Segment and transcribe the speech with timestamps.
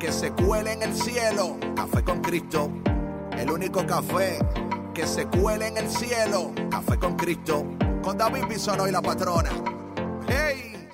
[0.00, 1.58] que se cuele en el cielo.
[1.76, 2.72] Café con Cristo,
[3.36, 4.38] el único café
[4.94, 6.52] que se cuele en el cielo.
[6.70, 7.66] Café con Cristo,
[8.02, 9.50] con David Bisono y la patrona.
[10.26, 10.88] ¡Hey!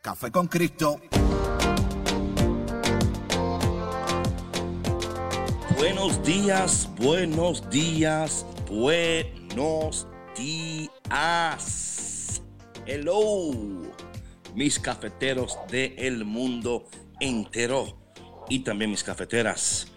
[0.00, 1.00] Café con Cristo.
[5.76, 12.40] Buenos días, buenos días, buenos días.
[12.86, 13.50] Hello,
[14.54, 16.84] mis cafeteros del mundo
[17.20, 18.07] entero
[18.48, 19.92] y también mis cafeteras.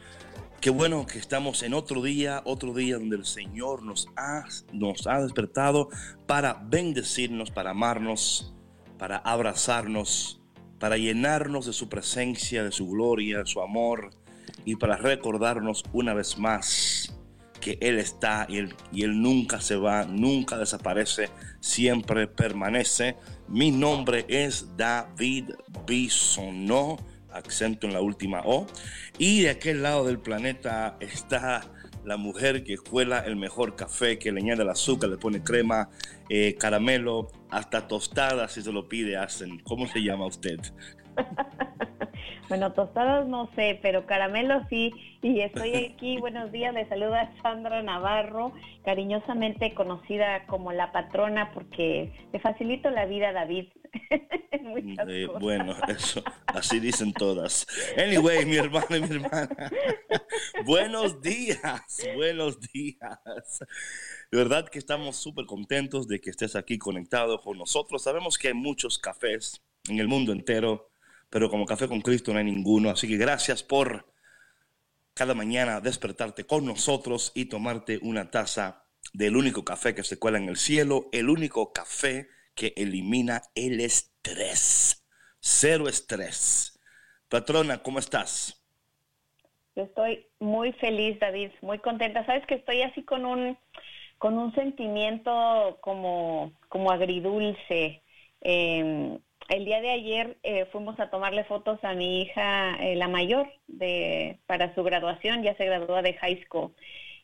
[0.59, 5.07] Qué bueno que estamos en otro día, otro día donde el Señor nos ha, nos
[5.07, 5.89] ha despertado
[6.27, 8.53] para bendecirnos, para amarnos,
[8.99, 10.39] para abrazarnos,
[10.77, 14.11] para llenarnos de su presencia, de su gloria, de su amor
[14.63, 17.11] y para recordarnos una vez más
[17.59, 23.15] que Él está y Él, y él nunca se va, nunca desaparece, siempre permanece.
[23.47, 25.51] Mi nombre es David
[25.87, 26.97] Bisonó
[27.33, 28.67] acento en la última O.
[29.17, 31.61] Y de aquel lado del planeta está
[32.03, 35.89] la mujer que cuela el mejor café, que le añade el azúcar, le pone crema,
[36.29, 39.59] eh, caramelo, hasta tostadas si se lo pide hacen.
[39.59, 40.59] ¿Cómo se llama usted?
[42.49, 44.91] bueno, tostadas no sé, pero caramelo sí.
[45.21, 52.11] Y estoy aquí, buenos días, le saluda Sandra Navarro, cariñosamente conocida como la patrona porque
[52.33, 53.67] le facilito la vida David.
[55.07, 57.65] Eh, bueno, eso, así dicen todas.
[57.97, 59.71] Anyway, mi hermano y mi hermana.
[60.65, 61.81] buenos días,
[62.15, 63.59] buenos días.
[64.31, 68.03] De verdad que estamos súper contentos de que estés aquí conectado con nosotros.
[68.03, 70.91] Sabemos que hay muchos cafés en el mundo entero,
[71.29, 72.91] pero como Café con Cristo no hay ninguno.
[72.91, 74.13] Así que gracias por
[75.13, 80.37] cada mañana despertarte con nosotros y tomarte una taza del único café que se cuela
[80.37, 85.05] en el cielo, el único café que elimina el estrés.
[85.39, 86.79] Cero estrés.
[87.29, 88.61] Patrona, ¿cómo estás?
[89.75, 92.25] Yo estoy muy feliz, David, muy contenta.
[92.25, 93.57] Sabes que estoy así con un,
[94.17, 98.01] con un sentimiento como, como agridulce.
[98.41, 99.17] Em,
[99.49, 103.51] el día de ayer eh, fuimos a tomarle fotos a mi hija, eh, la mayor,
[103.67, 106.73] de, para su graduación, ya se graduó de high school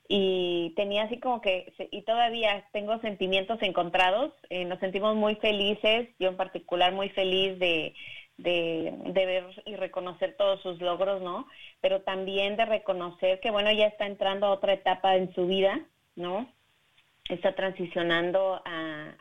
[0.09, 6.09] y tenía así como que, y todavía tengo sentimientos encontrados, eh, nos sentimos muy felices,
[6.19, 7.93] yo en particular muy feliz de,
[8.37, 11.47] de, ver y reconocer todos sus logros, ¿no?
[11.81, 15.79] Pero también de reconocer que, bueno, ya está entrando a otra etapa en su vida,
[16.15, 16.47] ¿no?
[17.29, 19.13] Está transicionando a,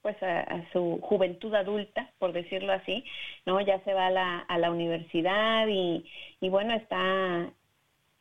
[0.00, 3.04] pues a, su juventud adulta, por decirlo así,
[3.44, 3.60] ¿no?
[3.60, 6.08] Ya se va a la, a la universidad y,
[6.40, 7.52] y bueno, está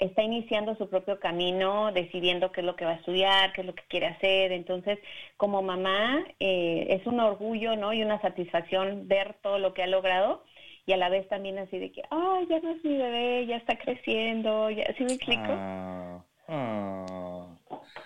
[0.01, 3.67] está iniciando su propio camino, decidiendo qué es lo que va a estudiar, qué es
[3.67, 4.51] lo que quiere hacer.
[4.51, 4.97] Entonces,
[5.37, 7.93] como mamá, eh, es un orgullo, ¿no?
[7.93, 10.43] Y una satisfacción ver todo lo que ha logrado
[10.87, 13.57] y a la vez también así de que, ay, ya no es mi bebé, ya
[13.57, 15.43] está creciendo, ya, ¿sí me explico?
[15.47, 17.57] Ah, ah.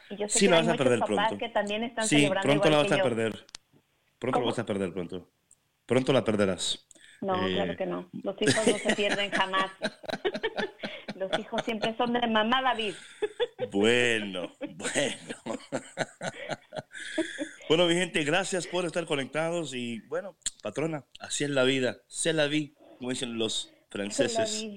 [0.09, 1.37] Y yo sé sí, que vas a perder pronto.
[1.37, 3.45] que también están sí, pronto la vas a perder.
[4.19, 5.29] Pronto la vas a perder, pronto.
[5.85, 6.85] Pronto la perderás.
[7.21, 8.09] No, claro eh, que no.
[8.23, 9.71] Los hijos no se pierden jamás.
[11.29, 12.93] Los hijos siempre son de mamá, David.
[13.71, 15.59] Bueno, bueno.
[17.67, 21.97] Bueno, mi gente, gracias por estar conectados y bueno, patrona, así es la vida.
[22.05, 24.67] Se la vi, como dicen los franceses.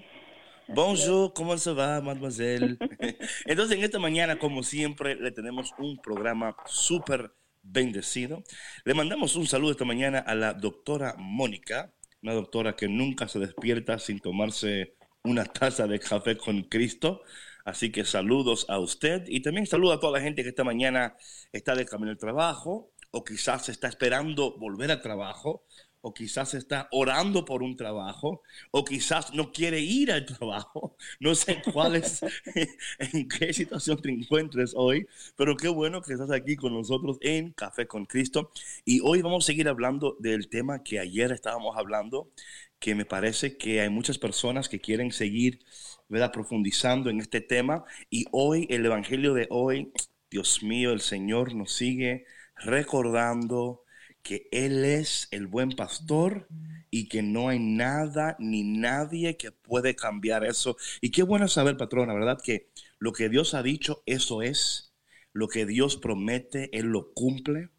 [0.69, 2.79] Bonjour, ¿cómo se va, mademoiselle?
[3.45, 7.31] Entonces, en esta mañana, como siempre, le tenemos un programa súper
[7.63, 8.43] bendecido.
[8.87, 11.93] Le mandamos un saludo esta mañana a la doctora Mónica,
[12.23, 14.95] una doctora que nunca se despierta sin tomarse
[15.25, 17.23] una taza de café con Cristo.
[17.65, 21.17] Así que saludos a usted y también saludo a toda la gente que esta mañana
[21.53, 25.65] está de camino al trabajo o quizás está esperando volver al trabajo
[26.01, 30.97] o quizás está orando por un trabajo, o quizás no quiere ir al trabajo.
[31.21, 32.21] No sé cuál es,
[32.99, 35.07] en qué situación te encuentres hoy,
[35.37, 38.51] pero qué bueno que estás aquí con nosotros en Café con Cristo.
[38.85, 42.31] Y hoy vamos a seguir hablando del tema que ayer estábamos hablando,
[42.79, 45.61] que me parece que hay muchas personas que quieren seguir
[46.09, 46.33] ¿verdad?
[46.33, 47.85] profundizando en este tema.
[48.11, 49.93] Y hoy, el Evangelio de hoy,
[50.31, 53.85] Dios mío, el Señor nos sigue recordando
[54.29, 56.49] que Él es el buen pastor
[56.91, 60.77] y que no hay nada ni nadie que puede cambiar eso.
[61.01, 62.39] Y qué bueno saber, patrona, ¿verdad?
[62.45, 64.95] Que lo que Dios ha dicho, eso es.
[65.33, 67.71] Lo que Dios promete, Él lo cumple.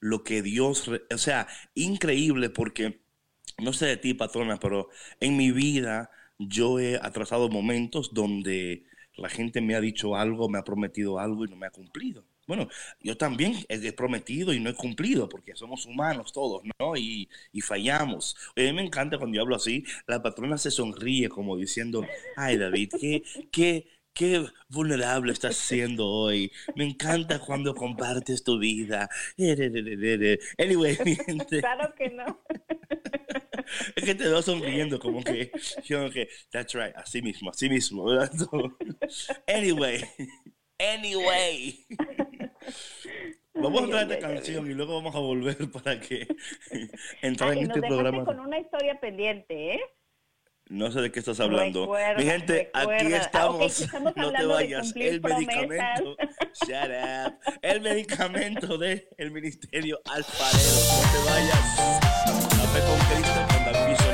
[0.00, 3.02] Lo que Dios, o sea, increíble porque,
[3.58, 4.88] no sé de ti, patrona, pero
[5.20, 10.58] en mi vida yo he atrasado momentos donde la gente me ha dicho algo, me
[10.58, 12.24] ha prometido algo y no me ha cumplido.
[12.48, 12.68] Bueno,
[13.00, 16.96] yo también he prometido y no he cumplido porque somos humanos todos, ¿no?
[16.96, 17.28] Y,
[17.60, 18.34] fallamos.
[18.56, 22.06] a mí me encanta cuando yo hablo así, la patrona se sonríe como diciendo,
[22.36, 23.22] ay David, qué,
[23.52, 26.50] qué, qué vulnerable estás siendo hoy.
[26.74, 29.08] Me encanta cuando compartes tu vida.
[30.58, 30.96] Anyway,
[31.60, 32.40] Claro que no.
[33.96, 35.52] Es que te veo sonriendo, como que,
[35.84, 38.32] yo que, that's right, así mismo, así mismo, ¿verdad?
[39.46, 40.02] anyway,
[40.78, 41.86] anyway.
[43.60, 46.26] Vamos a entrar a esta canción y luego vamos a volver para que
[47.22, 48.24] entrar en este programa.
[48.24, 49.80] con una historia pendiente, ¿eh?
[50.68, 51.90] No sé de qué estás hablando.
[52.18, 53.88] Mi gente, aquí estamos.
[54.14, 54.94] no te vayas.
[54.94, 56.14] El medicamento.
[56.60, 57.38] Shut up.
[57.62, 60.58] El medicamento del el Ministerio Alfarero.
[60.92, 62.00] No te vayas.
[62.50, 64.07] Café con Cristo con David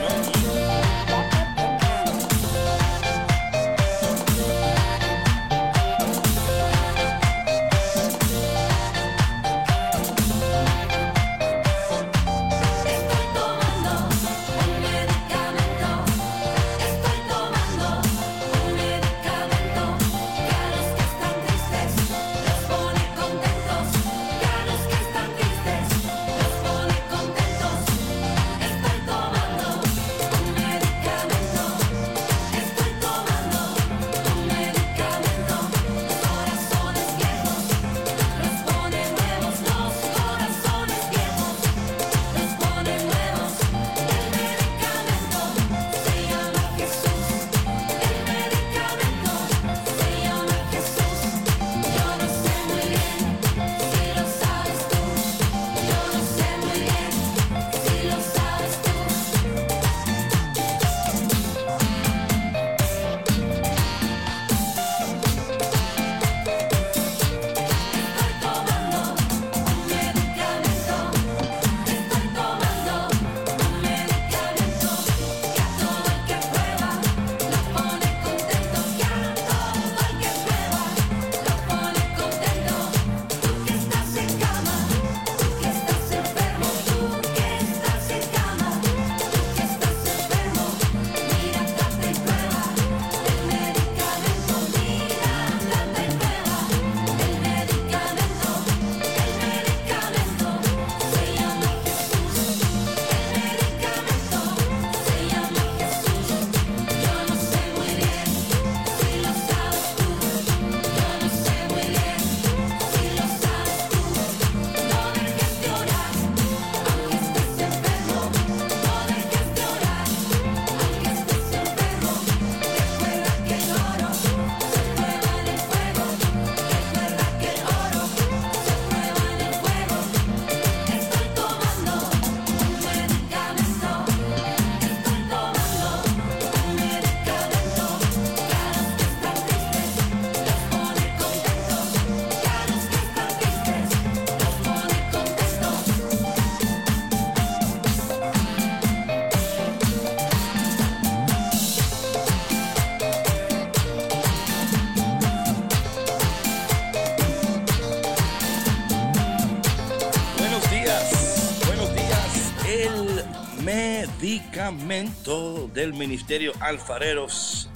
[164.56, 165.69] ¿no?
[165.73, 167.69] del Ministerio Alfareros.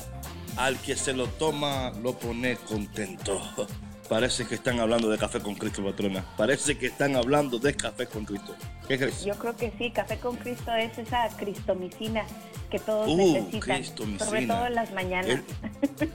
[0.57, 3.41] Al que se lo toma, lo pone contento.
[4.09, 6.25] Parece que están hablando de café con Cristo, patrona.
[6.37, 8.57] Parece que están hablando de café con Cristo.
[8.89, 9.23] ¿Qué crees?
[9.23, 9.91] Yo creo que sí.
[9.91, 12.25] Café con Cristo es esa cristomicina
[12.71, 13.85] que todos uh, necesitan.
[14.19, 15.41] Sobre todo en las mañanas.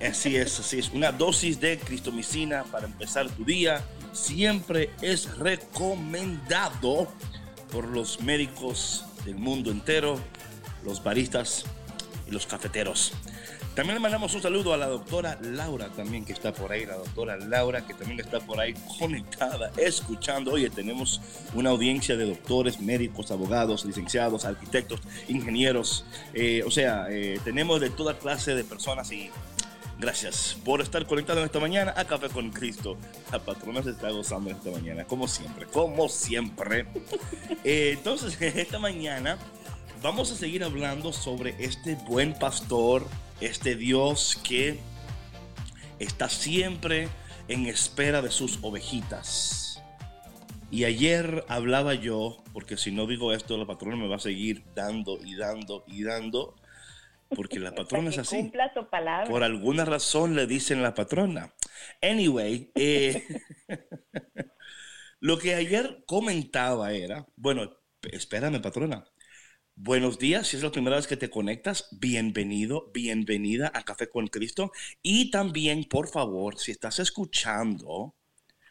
[0.09, 0.89] así es, así es.
[0.89, 7.07] Una dosis de cristomicina para empezar tu día siempre es recomendado
[7.71, 10.19] por los médicos del mundo entero
[10.83, 11.65] los baristas
[12.27, 13.13] y los cafeteros.
[13.75, 16.95] También le mandamos un saludo a la doctora Laura también que está por ahí, la
[16.95, 20.51] doctora Laura que también está por ahí conectada, escuchando.
[20.51, 21.21] Oye, tenemos
[21.55, 27.89] una audiencia de doctores, médicos, abogados, licenciados, arquitectos, ingenieros, eh, o sea, eh, tenemos de
[27.89, 29.31] toda clase de personas y
[29.99, 32.97] Gracias por estar conectado en esta mañana a Café con Cristo.
[33.31, 36.85] La patrona se está gozando esta mañana, como siempre, como siempre.
[37.65, 39.37] Eh, entonces, esta mañana
[40.03, 43.07] vamos a seguir hablando sobre este buen pastor,
[43.39, 44.77] este Dios que
[45.97, 47.07] está siempre
[47.47, 49.81] en espera de sus ovejitas.
[50.69, 54.65] Y ayer hablaba yo, porque si no digo esto, la patrona me va a seguir
[54.75, 56.55] dando y dando y dando
[57.29, 58.51] porque la patrona es así.
[59.29, 61.53] Por alguna razón le dicen la patrona.
[62.01, 63.25] Anyway, eh,
[65.21, 69.05] lo que ayer comentaba era, bueno, espérame patrona.
[69.75, 74.27] Buenos días, si es la primera vez que te conectas, bienvenido, bienvenida a Café con
[74.27, 74.71] Cristo.
[75.01, 78.15] Y también, por favor, si estás escuchando,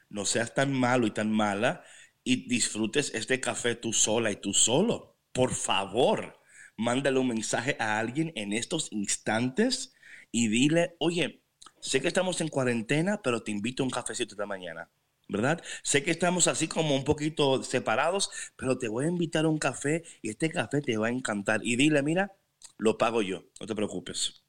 [0.08, 1.84] no seas tan malo y tan mala
[2.24, 5.18] y disfrutes este café tú sola y tú solo.
[5.32, 6.42] Por favor
[6.76, 9.94] mándale un mensaje a alguien en estos instantes
[10.30, 11.42] y dile, oye,
[11.80, 14.90] sé que estamos en cuarentena, pero te invito a un cafecito esta mañana.
[15.32, 15.62] ¿Verdad?
[15.82, 19.58] Sé que estamos así como un poquito separados, pero te voy a invitar a un
[19.58, 21.60] café y este café te va a encantar.
[21.64, 22.32] Y dile, mira,
[22.78, 24.44] lo pago yo, no te preocupes.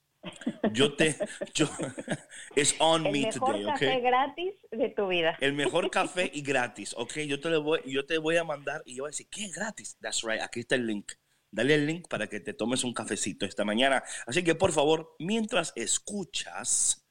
[0.72, 1.18] Yo te,
[1.54, 1.68] yo,
[2.56, 5.38] es on me today, El mejor café gratis de tu vida.
[5.40, 7.20] El mejor café y gratis, ok.
[7.28, 9.50] Yo te, lo voy, yo te voy a mandar y yo voy a decir, ¿qué
[9.50, 9.98] gratis?
[10.02, 11.14] That's right, aquí está el link
[11.56, 14.04] dale el link para que te tomes un cafecito esta mañana.
[14.26, 17.08] Así que por favor, mientras escuchas,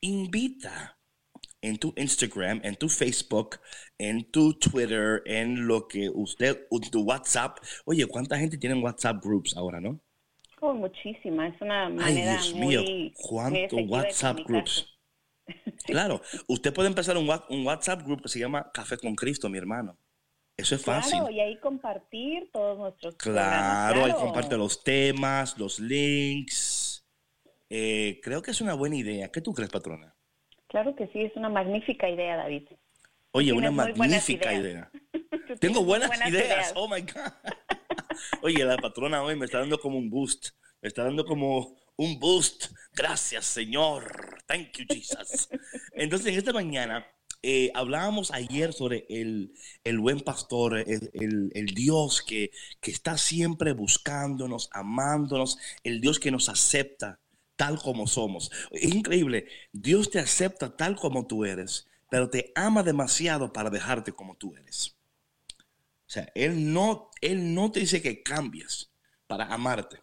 [0.00, 1.01] invita
[1.62, 3.60] en tu Instagram, en tu Facebook,
[3.96, 7.58] en tu Twitter, en lo que usted, en tu WhatsApp.
[7.84, 10.00] Oye, ¿cuánta gente tiene WhatsApp groups ahora, no?
[10.60, 11.48] Oh, muchísima.
[11.48, 12.82] Es una manera Ay, Dios mío,
[13.14, 14.88] ¿cuántos WhatsApp groups?
[15.84, 19.58] Claro, usted puede empezar un, un WhatsApp group que se llama Café con Cristo, mi
[19.58, 19.98] hermano.
[20.56, 21.18] Eso es fácil.
[21.18, 27.04] Claro, y ahí compartir todos nuestros Claro, ahí comparte los temas, los links.
[27.68, 29.30] Eh, creo que es una buena idea.
[29.32, 30.14] ¿Qué tú crees, patrona?
[30.72, 32.62] Claro que sí, es una magnífica idea, David.
[33.32, 34.90] Oye, una magnífica idea.
[35.60, 36.72] Tengo buenas, ideas.
[36.74, 37.30] Oh my God.
[38.42, 40.48] Oye, la patrona hoy me está dando como un boost.
[40.80, 42.72] Me está dando como un boost.
[42.94, 44.38] Gracias, Señor.
[44.46, 45.50] Thank you, Jesus.
[45.92, 47.06] Entonces, en esta mañana
[47.42, 49.52] eh, hablábamos ayer sobre el,
[49.98, 52.50] buen pastor, el, Dios que,
[52.80, 57.20] que, está siempre buscándonos, amándonos, el Dios que nos acepta
[57.62, 58.50] tal como somos.
[58.72, 64.34] Increíble, Dios te acepta tal como tú eres, pero te ama demasiado para dejarte como
[64.34, 64.96] tú eres.
[66.08, 68.90] O sea, Él no, él no te dice que cambies
[69.28, 70.02] para amarte,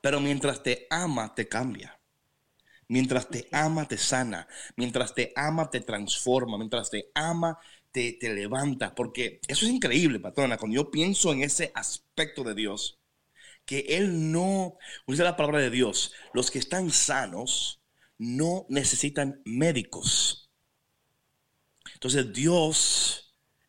[0.00, 2.00] pero mientras te ama, te cambia.
[2.88, 4.48] Mientras te ama, te sana.
[4.74, 6.58] Mientras te ama, te transforma.
[6.58, 7.56] Mientras te ama,
[7.92, 8.96] te, te levanta.
[8.96, 10.58] Porque eso es increíble, patrona.
[10.58, 12.98] Cuando yo pienso en ese aspecto de Dios,
[13.64, 14.76] que Él no,
[15.06, 17.82] dice la palabra de Dios, los que están sanos
[18.18, 20.50] no necesitan médicos.
[21.94, 23.22] Entonces Dios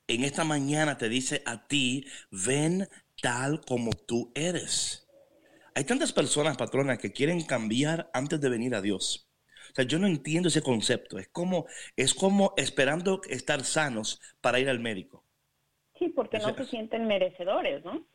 [0.07, 2.87] en esta mañana te dice a ti, ven
[3.21, 5.07] tal como tú eres.
[5.75, 9.29] Hay tantas personas, patrona, que quieren cambiar antes de venir a Dios.
[9.71, 11.17] O sea, yo no entiendo ese concepto.
[11.17, 15.25] Es como, es como esperando estar sanos para ir al médico.
[15.97, 18.05] Sí, porque no se sienten merecedores, ¿no?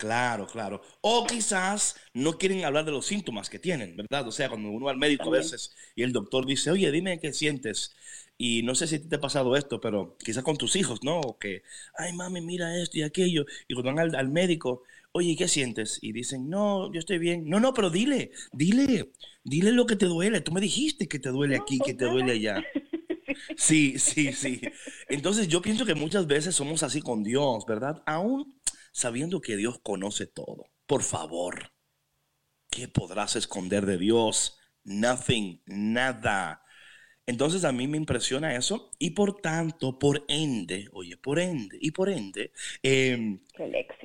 [0.00, 0.80] Claro, claro.
[1.02, 4.26] O quizás no quieren hablar de los síntomas que tienen, ¿verdad?
[4.26, 7.20] O sea, cuando uno va al médico a veces y el doctor dice, oye, dime
[7.20, 7.94] qué sientes.
[8.38, 11.20] Y no sé si te ha pasado esto, pero quizás con tus hijos, ¿no?
[11.20, 11.62] O que,
[11.98, 13.44] ay, mami, mira esto y aquello.
[13.68, 15.98] Y cuando van al, al médico, oye, ¿qué sientes?
[16.00, 17.46] Y dicen, no, yo estoy bien.
[17.46, 19.12] No, no, pero dile, dile,
[19.44, 20.40] dile lo que te duele.
[20.40, 22.64] Tú me dijiste que te duele aquí, que te duele allá.
[23.56, 24.60] Sí, sí, sí.
[25.08, 28.02] Entonces yo pienso que muchas veces somos así con Dios, ¿verdad?
[28.06, 28.59] Aún
[28.92, 30.66] sabiendo que Dios conoce todo.
[30.86, 31.72] Por favor,
[32.70, 34.58] ¿qué podrás esconder de Dios?
[34.84, 36.64] Nothing, nada.
[37.26, 41.92] Entonces a mí me impresiona eso y por tanto, por ende, oye, por ende y
[41.92, 43.40] por ende, em,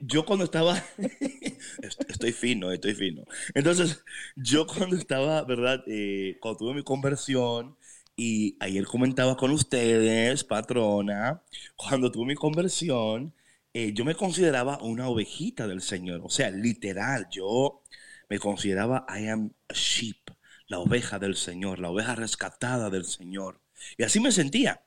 [0.01, 0.83] yo cuando estaba,
[2.07, 3.23] estoy fino, estoy fino.
[3.55, 4.03] Entonces
[4.35, 5.83] yo cuando estaba, ¿verdad?
[5.87, 7.77] Eh, cuando tuve mi conversión
[8.15, 11.41] y ayer comentaba con ustedes, patrona,
[11.75, 13.33] cuando tuve mi conversión,
[13.75, 17.84] eh, yo me consideraba una ovejita del Señor, o sea, literal, yo
[18.29, 20.32] me consideraba I am a sheep
[20.67, 23.62] la oveja del Señor, la oveja rescatada del Señor.
[23.98, 24.84] Y así me sentía.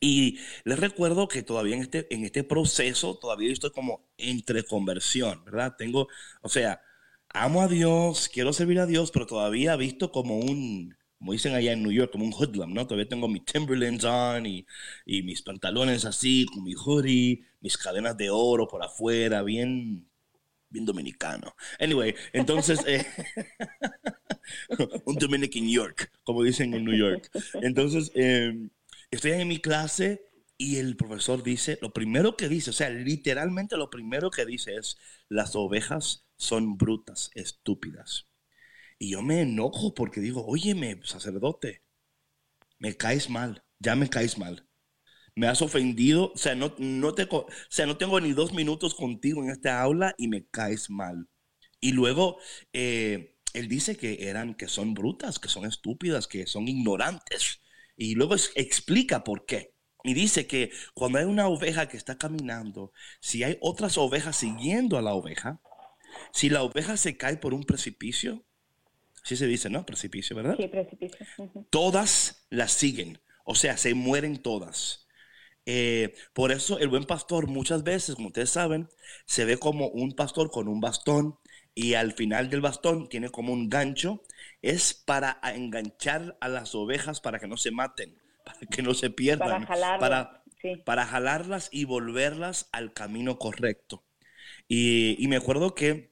[0.00, 5.44] Y les recuerdo que todavía en este, en este proceso, todavía estoy como entre conversión,
[5.44, 5.76] ¿verdad?
[5.78, 6.08] Tengo,
[6.40, 6.82] o sea,
[7.28, 11.70] amo a Dios, quiero servir a Dios, pero todavía visto como un, como dicen allá
[11.70, 12.84] en New York, como un hoodlum, ¿no?
[12.84, 14.66] Todavía tengo mis Timberlands on y,
[15.06, 20.04] y mis pantalones así, con mi hoodie, mis cadenas de oro por afuera, bien,
[20.68, 21.54] bien dominicano.
[21.78, 22.80] Anyway, entonces...
[22.88, 23.06] Eh,
[25.04, 27.30] un Dominican York, como dicen en New York.
[27.54, 28.70] Entonces, em,
[29.08, 30.24] estoy en mi clase
[30.58, 34.74] y el profesor dice, lo primero que dice, o sea, literalmente lo primero que dice
[34.74, 34.98] es,
[35.28, 38.26] las ovejas son brutas, estúpidas.
[39.02, 41.82] Y yo me enojo porque digo, óyeme, sacerdote,
[42.78, 44.68] me caes mal, ya me caes mal.
[45.34, 48.94] Me has ofendido, o sea, no, no, te, o sea, no tengo ni dos minutos
[48.94, 51.28] contigo en esta aula y me caes mal.
[51.80, 52.38] Y luego
[52.72, 57.60] eh, él dice que eran, que son brutas, que son estúpidas, que son ignorantes.
[57.96, 59.74] Y luego explica por qué.
[60.04, 64.96] Y dice que cuando hay una oveja que está caminando, si hay otras ovejas siguiendo
[64.96, 65.60] a la oveja,
[66.32, 68.46] si la oveja se cae por un precipicio,
[69.22, 69.86] así se dice, ¿no?
[69.86, 70.56] Precipicio, ¿verdad?
[70.58, 71.26] Sí, precipicio.
[71.70, 75.06] Todas las siguen, o sea, se mueren todas.
[75.64, 78.88] Eh, por eso el buen pastor muchas veces, como ustedes saben,
[79.26, 81.38] se ve como un pastor con un bastón
[81.74, 84.22] y al final del bastón tiene como un gancho.
[84.60, 89.10] Es para enganchar a las ovejas para que no se maten, para que no se
[89.10, 90.42] pierdan, para,
[90.84, 94.04] para, jalarlas y volverlas al camino correcto.
[94.68, 96.11] Y, y me acuerdo que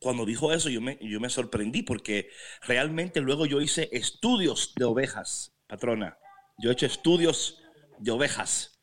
[0.00, 2.30] cuando dijo eso, yo me, yo me sorprendí porque
[2.62, 6.18] realmente luego yo hice estudios de ovejas, patrona.
[6.58, 7.62] Yo he hecho estudios
[7.98, 8.80] de ovejas,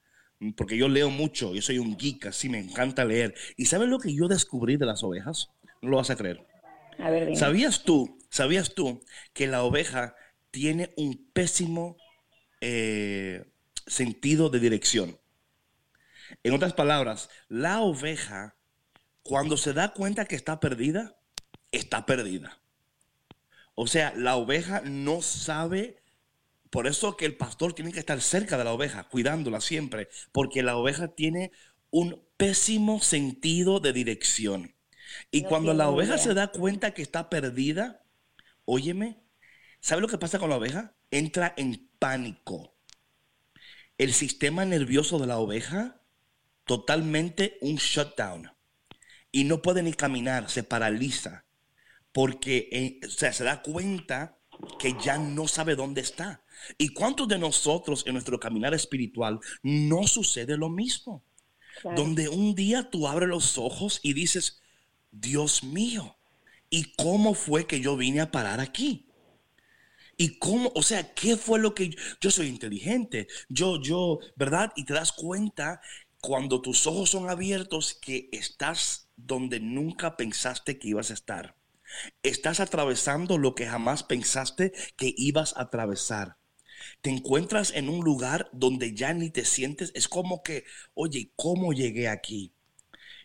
[0.55, 3.33] porque yo leo mucho, yo soy un geek, así me encanta leer.
[3.55, 5.49] ¿Y sabes lo que yo descubrí de las ovejas?
[5.81, 6.45] No lo vas a creer.
[6.99, 10.15] A ver, ¿Sabías tú, sabías tú que la oveja
[10.51, 11.97] tiene un pésimo
[12.61, 13.43] eh,
[13.87, 15.19] sentido de dirección?
[16.43, 18.56] En otras palabras, la oveja
[19.27, 21.17] cuando se da cuenta que está perdida,
[21.73, 22.61] está perdida.
[23.75, 26.01] O sea, la oveja no sabe,
[26.69, 30.63] por eso que el pastor tiene que estar cerca de la oveja, cuidándola siempre, porque
[30.63, 31.51] la oveja tiene
[31.91, 34.75] un pésimo sentido de dirección.
[35.29, 38.03] Y cuando la oveja se da cuenta que está perdida,
[38.63, 39.21] óyeme,
[39.81, 40.95] ¿sabe lo que pasa con la oveja?
[41.11, 42.77] Entra en pánico.
[43.97, 46.01] El sistema nervioso de la oveja,
[46.63, 48.56] totalmente un shutdown
[49.37, 51.45] y no puede ni caminar, se paraliza,
[52.11, 54.39] porque eh, se da cuenta
[54.79, 56.43] que ya no sabe dónde está.
[56.79, 61.23] ¿Y cuántos de nosotros en nuestro caminar espiritual no sucede lo mismo?
[61.95, 64.59] Donde un día tú abres los ojos y dices,
[65.11, 66.17] Dios mío,
[66.71, 69.05] ¿y cómo fue que yo vine a parar aquí?
[70.17, 73.27] ¿Y cómo, o sea, qué fue lo que yo, yo soy inteligente?
[73.49, 74.73] Yo, yo, ¿verdad?
[74.75, 75.79] Y te das cuenta
[76.21, 81.55] cuando tus ojos son abiertos que estás donde nunca pensaste que ibas a estar.
[82.23, 86.37] Estás atravesando lo que jamás pensaste que ibas a atravesar.
[87.01, 89.91] Te encuentras en un lugar donde ya ni te sientes.
[89.95, 92.53] Es como que, oye, ¿cómo llegué aquí?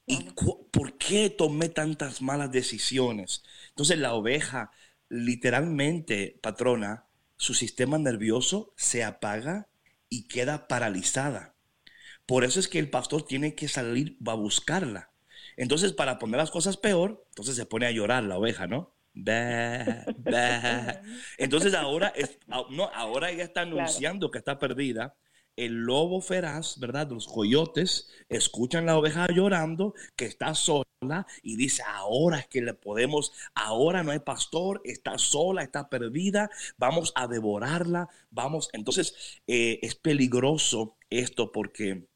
[0.07, 0.31] ¿Y
[0.71, 3.45] por qué tomé tantas malas decisiones?
[3.69, 4.71] Entonces la oveja,
[5.09, 9.69] literalmente, patrona, su sistema nervioso se apaga
[10.09, 11.52] y queda paralizada.
[12.33, 15.11] Por eso es que el pastor tiene que salir a buscarla.
[15.59, 18.95] Entonces, para poner las cosas peor, entonces se pone a llorar la oveja, ¿no?
[21.37, 22.39] Entonces ahora, es,
[22.71, 25.15] no, ahora ella está anunciando que está perdida.
[25.57, 27.11] El lobo feraz, ¿verdad?
[27.11, 32.73] Los coyotes escuchan la oveja llorando, que está sola, y dice, ahora es que le
[32.73, 38.71] podemos, ahora no hay pastor, está sola, está perdida, vamos a devorarla, vamos.
[38.73, 42.11] Entonces eh, es peligroso esto porque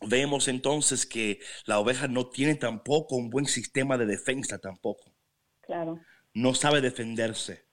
[0.00, 5.14] Vemos entonces que la oveja no tiene tampoco un buen sistema de defensa tampoco.
[5.62, 6.00] Claro.
[6.34, 7.66] No sabe defenderse.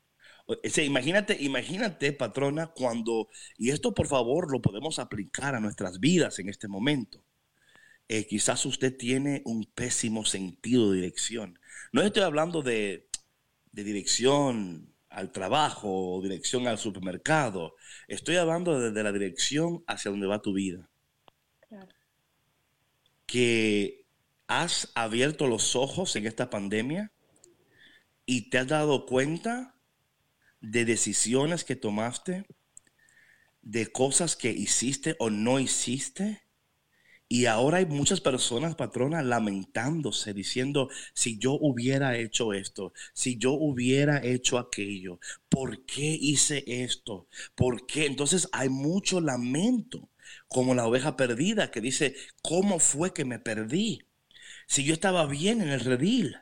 [0.46, 6.40] O imagínate, imagínate, patrona, cuando, y esto por favor lo podemos aplicar a nuestras vidas
[6.40, 7.26] en este momento.
[8.10, 11.60] Eh, quizás usted tiene un pésimo sentido de dirección.
[11.92, 13.08] No estoy hablando de,
[13.72, 17.76] de dirección al trabajo o dirección al supermercado.
[18.08, 20.90] Estoy hablando de, de la dirección hacia donde va tu vida
[23.34, 24.06] que
[24.46, 27.12] has abierto los ojos en esta pandemia
[28.28, 29.76] y te has dado cuenta
[30.62, 32.46] de decisiones que tomaste,
[33.64, 36.44] de cosas que hiciste o no hiciste.
[37.28, 43.54] Y ahora hay muchas personas, patronas, lamentándose, diciendo, si yo hubiera hecho esto, si yo
[43.54, 45.20] hubiera hecho aquello,
[45.50, 47.28] ¿por qué hice esto?
[47.56, 48.06] ¿Por qué?
[48.06, 50.12] Entonces hay mucho lamento
[50.48, 54.00] como la oveja perdida que dice, ¿cómo fue que me perdí?
[54.68, 56.38] Si yo estaba bien en el redil,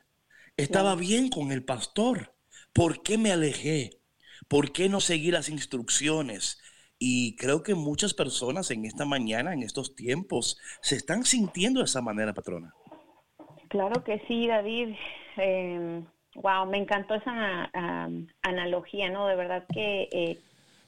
[0.56, 2.34] estaba bien con el pastor,
[2.72, 4.00] ¿por qué me alejé?
[4.48, 6.60] ¿Por qué no seguí las instrucciones?
[6.98, 11.86] Y creo que muchas personas en esta mañana, en estos tiempos, se están sintiendo de
[11.86, 12.74] esa manera, patrona.
[13.68, 14.94] Claro que sí, David.
[15.36, 17.70] Em, Wow, me encantó esa
[18.42, 19.26] analogía, ¿no?
[19.26, 20.08] De verdad que...
[20.10, 20.38] Eh,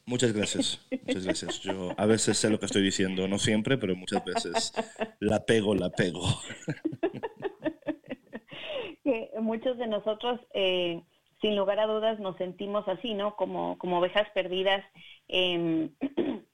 [0.07, 1.61] muchas gracias, muchas gracias.
[1.61, 4.73] Yo a veces sé lo que estoy diciendo, no siempre, pero muchas veces
[5.21, 6.23] la pego, la pego.
[9.05, 11.03] que muchos de nosotros, eh,
[11.40, 13.37] sin lugar a dudas, nos sentimos así, ¿no?
[13.37, 14.85] Como, como ovejas perdidas.
[15.29, 15.90] Em,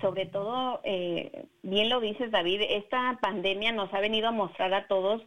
[0.00, 4.86] sobre todo, eh, bien lo dices, David, esta pandemia nos ha venido a mostrar a
[4.86, 5.22] todos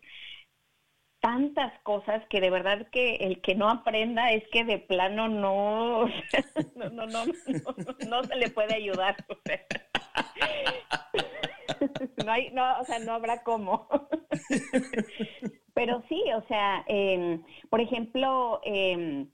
[1.23, 6.05] tantas cosas que de verdad que el que no aprenda es que de plano no,
[6.75, 7.23] no, no, no,
[8.09, 9.15] no, se le puede ayudar.
[12.25, 13.88] no hay, no, o sea, no habrá cómo.
[15.73, 19.25] Pero sí, o sea, eh, por ejemplo, eh,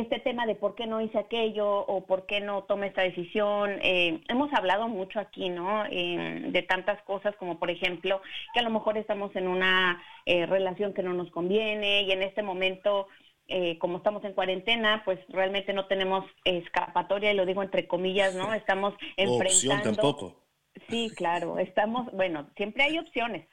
[0.00, 3.78] este tema de por qué no hice aquello o por qué no tomé esta decisión.
[3.82, 5.84] Eh, hemos hablado mucho aquí, ¿no?
[5.88, 8.20] de tantas cosas como, por ejemplo,
[8.52, 12.22] que a lo mejor estamos en una eh, relación que no nos conviene y en
[12.22, 13.08] este momento,
[13.48, 18.34] eh, como estamos en cuarentena, pues realmente no tenemos escapatoria, y lo digo entre comillas,
[18.34, 18.54] ¿no?
[18.54, 19.46] Estamos enfrentando...
[19.46, 20.44] Opción tampoco.
[20.88, 23.48] Sí, claro, estamos, bueno, siempre hay opciones.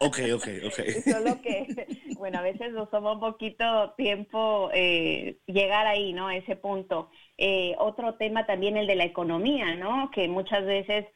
[0.00, 0.80] Ok, ok, ok.
[1.04, 1.86] Solo que,
[2.18, 6.28] bueno, a veces nos toma un poquito tiempo eh, llegar ahí, ¿no?
[6.28, 7.10] A ese punto.
[7.38, 10.10] Eh, otro tema también el de la economía, ¿no?
[10.10, 11.06] Que muchas veces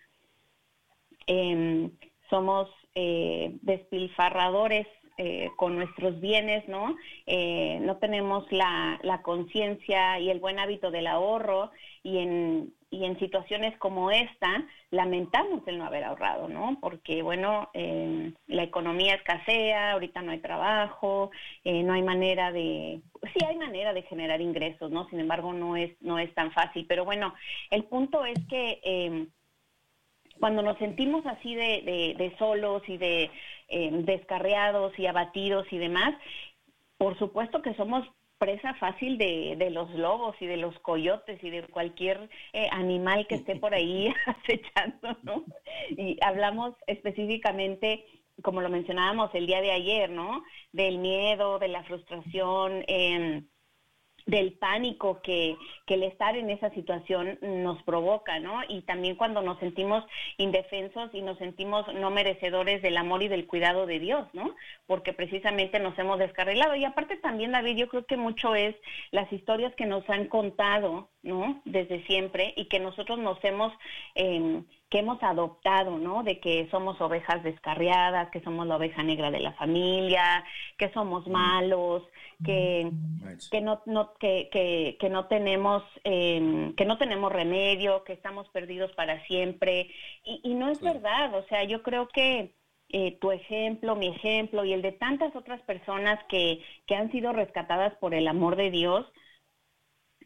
[1.27, 1.91] em,
[2.31, 2.69] somos
[5.19, 6.97] eh, con nuestros bienes, ¿no?
[7.81, 11.71] no tenemos la, conciencia y el buen hábito del ahorro
[12.03, 16.79] y en y en situaciones como esta lamentamos el no haber ahorrado, ¿no?
[16.81, 21.31] Porque, bueno, eh, la economía escasea, ahorita no hay trabajo,
[21.65, 23.01] eh, no hay manera de,
[23.35, 25.07] sí hay manera de generar ingresos, ¿no?
[25.11, 26.87] Sin embargo, no es, no es tan fácil.
[26.89, 27.35] Pero bueno,
[27.71, 29.27] el punto es que eh,
[30.41, 33.31] cuando nos sentimos así de, solos y de
[33.69, 36.15] descarriados y abatidos y demás,
[36.97, 38.07] por supuesto que somos
[38.39, 43.27] presa fácil de, de, los lobos y de los coyotes y de cualquier eh, animal
[43.27, 45.45] que esté por ahí acechando, ¿no?
[45.91, 48.05] Y hablamos específicamente,
[48.43, 50.45] como lo mencionábamos el día de ayer, ¿no?
[50.73, 52.85] Del miedo, de la frustración.
[52.87, 53.43] Eh,
[54.29, 58.61] del pánico que, que, el estar en esa situación nos provoca, ¿no?
[58.69, 60.05] Y también cuando nos sentimos
[60.37, 64.55] indefensos y nos sentimos no merecedores del amor y del cuidado de Dios, ¿no?
[64.87, 66.77] Porque precisamente nos hemos descarrilado.
[66.77, 68.77] Y aparte también, David, yo creo que mucho es
[69.13, 71.63] las historias que nos han contado, ¿no?
[71.65, 73.73] Desde siempre y que nosotros nos hemos...
[74.15, 76.23] Eh, que hemos adoptado, ¿no?
[76.23, 80.45] De que somos ovejas descarriadas, que somos la oveja negra de la familia,
[80.79, 81.31] que somos mm.
[81.31, 82.03] malos,
[82.45, 82.91] que,
[83.51, 88.49] que no, no que, que, que, no tenemos eh, que no tenemos remedio, que estamos
[88.49, 89.91] perdidos para siempre
[90.25, 91.35] y, y no es verdad.
[91.35, 92.55] O sea, yo creo que
[92.91, 97.35] eh, tu ejemplo, mi ejemplo y el de tantas otras personas que, que han sido
[97.35, 99.05] rescatadas por el amor de Dios,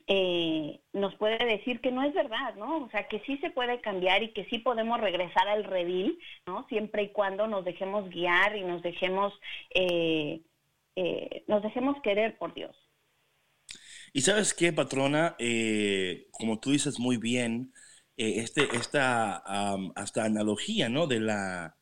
[0.07, 2.85] eh, nos puede decir que no es verdad, ¿no?
[2.85, 6.67] O sea, que sí se puede cambiar y que sí podemos regresar al redil, ¿no?
[6.69, 9.33] Siempre y cuando nos dejemos guiar y nos dejemos,
[9.75, 10.41] eh,
[10.97, 12.77] eh, nos dejemos querer por Dios.
[14.12, 15.37] Y sabes qué, patrona,
[16.33, 17.73] como tú dices muy bien,
[18.17, 19.37] este, esta
[19.97, 21.07] hasta analogía, ¿no?
[21.07, 21.77] De la,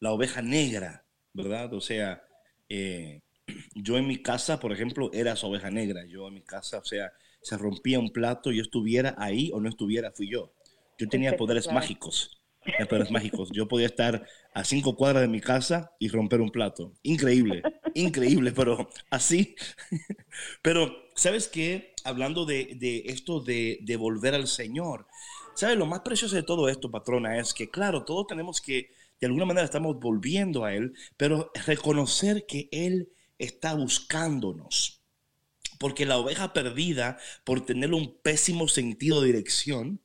[0.00, 1.72] la, oveja negra, ¿verdad?
[1.74, 2.24] O sea,
[3.74, 6.04] yo en mi casa, por ejemplo, era oveja negra.
[6.06, 7.12] Yo en mi casa, o sea,
[7.46, 10.52] se rompía un plato, yo estuviera ahí o no estuviera, fui yo.
[10.98, 12.42] Yo tenía poderes mágicos.
[12.88, 13.50] Poderes mágicos.
[13.52, 16.94] Yo podía estar a cinco cuadras de mi casa y romper un plato.
[17.04, 17.62] Increíble,
[17.94, 19.54] increíble, pero así.
[20.60, 21.94] Pero, ¿sabes qué?
[22.02, 25.06] Hablando de, de esto de, de, volver al Señor,
[25.54, 25.76] ¿sabes?
[25.76, 29.44] Lo más precioso de todo esto, patrona, es que, claro, todos tenemos que, de alguna
[29.44, 34.95] manera, estamos volviendo a Él, pero reconocer que Él está buscándonos
[35.78, 40.00] porque la oveja perdida, por tener un pésimo sentido de dirección,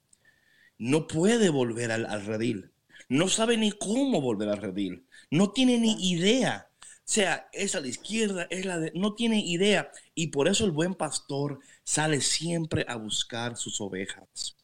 [0.77, 2.71] no puede volver al, redil.
[3.07, 5.05] No sabe ni cómo volver al redil.
[5.29, 6.69] No tiene ni idea.
[6.79, 8.91] O sea, es a la izquierda, es la de...
[8.95, 9.91] No tiene idea.
[10.15, 14.55] Y por eso el buen pastor sale siempre a buscar sus ovejas.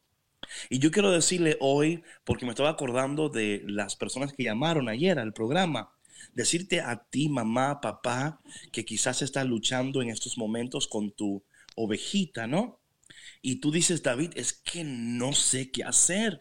[0.70, 5.18] Y yo quiero decirle hoy, porque me estaba acordando de las personas que llamaron ayer
[5.18, 5.92] al programa,
[6.34, 8.40] decirte a ti, mamá, papá,
[8.72, 11.44] que quizás estás luchando en estos momentos con tu
[11.76, 12.80] ovejita, ¿no?
[13.42, 16.40] Y tú dices, David, es que no sé qué hacer,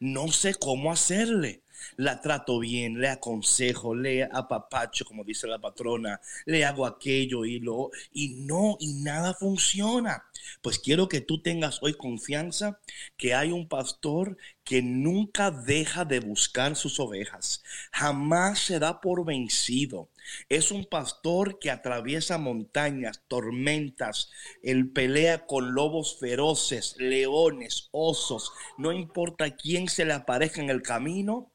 [0.00, 1.61] no sé cómo hacerle.
[1.96, 7.58] La trato bien, le aconsejo, le apapacho, como dice la patrona, le hago aquello y
[7.60, 10.24] lo, y no, y nada funciona.
[10.60, 12.80] Pues quiero que tú tengas hoy confianza
[13.16, 19.24] que hay un pastor que nunca deja de buscar sus ovejas, jamás se da por
[19.24, 20.08] vencido.
[20.48, 24.30] Es un pastor que atraviesa montañas, tormentas,
[24.62, 30.82] él pelea con lobos feroces, leones, osos, no importa quién se le aparezca en el
[30.82, 31.51] camino,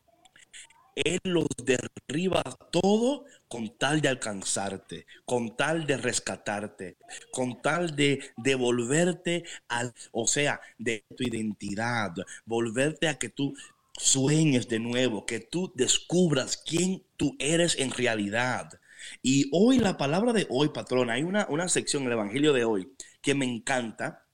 [1.05, 6.97] él los derriba todo con tal de alcanzarte, con tal de rescatarte,
[7.31, 12.13] con tal de devolverte al, o sea, de tu identidad,
[12.45, 13.55] volverte a que tú
[13.97, 18.79] sueñes de nuevo, que tú descubras quién tú eres en realidad.
[19.21, 22.65] Y hoy, la palabra de hoy, patrón, hay una, una sección en el Evangelio de
[22.65, 24.25] hoy que me encanta.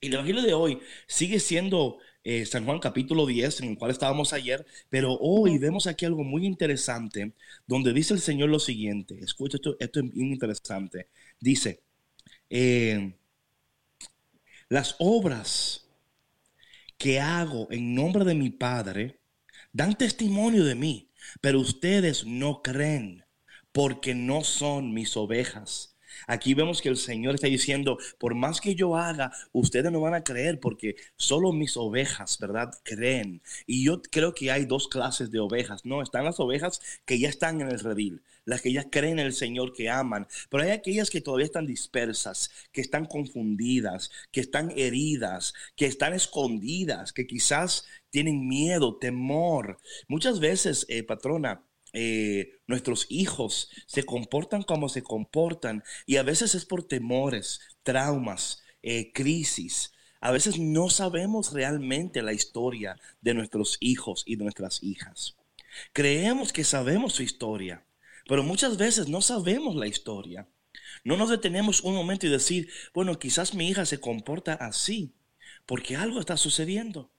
[0.00, 3.90] Y el Evangelio de hoy sigue siendo eh, San Juan capítulo 10, en el cual
[3.90, 7.32] estábamos ayer, pero hoy vemos aquí algo muy interesante,
[7.66, 11.08] donde dice el Señor lo siguiente, escucha esto, esto es bien interesante,
[11.38, 11.82] dice,
[12.50, 13.14] eh,
[14.68, 15.86] las obras
[16.96, 19.20] que hago en nombre de mi Padre
[19.72, 21.10] dan testimonio de mí,
[21.40, 23.24] pero ustedes no creen
[23.72, 25.93] porque no son mis ovejas.
[26.26, 30.14] Aquí vemos que el Señor está diciendo, por más que yo haga, ustedes no van
[30.14, 32.72] a creer porque solo mis ovejas, ¿verdad?
[32.82, 33.42] Creen.
[33.66, 36.02] Y yo creo que hay dos clases de ovejas, ¿no?
[36.02, 39.32] Están las ovejas que ya están en el redil, las que ya creen en el
[39.34, 44.72] Señor, que aman, pero hay aquellas que todavía están dispersas, que están confundidas, que están
[44.76, 49.78] heridas, que están escondidas, que quizás tienen miedo, temor.
[50.08, 56.56] Muchas veces, eh, patrona, eh, nuestros hijos se comportan como se comportan y a veces
[56.56, 59.92] es por temores, traumas, eh, crisis.
[60.20, 65.36] A veces no sabemos realmente la historia de nuestros hijos y de nuestras hijas.
[65.92, 67.86] Creemos que sabemos su historia,
[68.26, 70.48] pero muchas veces no sabemos la historia.
[71.04, 75.14] No nos detenemos un momento y decir, bueno, quizás mi hija se comporta así,
[75.64, 77.13] porque algo está sucediendo.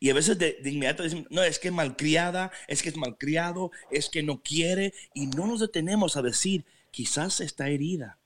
[0.00, 3.70] Y a veces de, inmediato decimos, no, es que es malcriada, es que es malcriado,
[3.90, 4.94] es que no quiere.
[5.14, 8.18] Y no nos detenemos a decir, quizás está herida,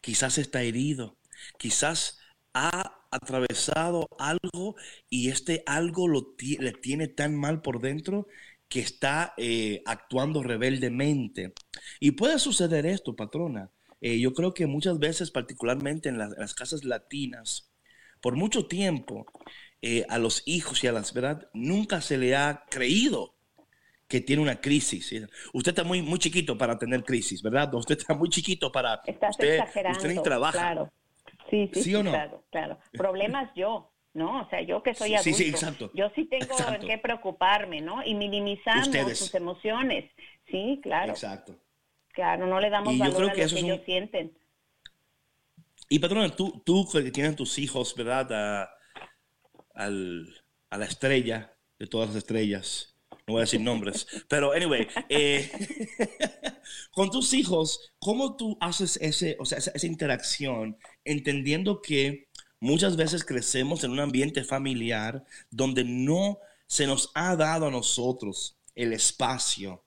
[0.00, 1.16] quizás está herido,
[1.58, 2.18] quizás
[2.54, 4.76] ha atravesado algo
[5.08, 8.26] y este algo lo le tiene tan mal por dentro
[8.68, 11.52] que está eh, actuando rebeldemente.
[12.00, 13.70] Y puede suceder esto, patrona.
[14.00, 17.70] Eh, yo creo que muchas veces, particularmente en las casas latinas,
[18.22, 19.26] por mucho tiempo,
[19.84, 23.34] eh, a los hijos y a las verdad, nunca se le ha creído
[24.06, 25.12] que tiene una crisis.
[25.52, 27.74] Usted está muy, muy chiquito para tener crisis, ¿verdad?
[27.74, 29.00] Usted está muy chiquito para...
[29.06, 30.52] Estás usted, exagerando, usted trabaja.
[30.52, 30.92] Claro.
[31.50, 32.12] Sí, sí, o no?
[32.12, 32.78] claro, claro.
[32.92, 34.42] Problemas yo, ¿no?
[34.42, 35.90] O sea, yo que soy adulto, sí, sí, exacto.
[35.94, 36.54] yo sí tengo
[36.86, 38.04] que preocuparme, ¿no?
[38.04, 40.10] Y minimizamos sus emociones.
[40.48, 41.10] Sí, claro.
[41.10, 41.56] Exacto.
[42.12, 44.38] Claro, no le damos valor a lo que, ellos sienten.
[45.88, 48.68] Y patrona, tú, tú que tienes tus hijos, ¿verdad?
[49.74, 52.94] Al, a la estrella de todas las estrellas.
[53.26, 55.50] No voy a decir nombres, pero anyway, eh,
[56.92, 63.24] con tus hijos, ¿cómo tú haces ese, o sea, esa, interacción entendiendo que muchas veces
[63.24, 69.84] crecemos en un ambiente familiar donde no se nos ha dado a nosotros el espacio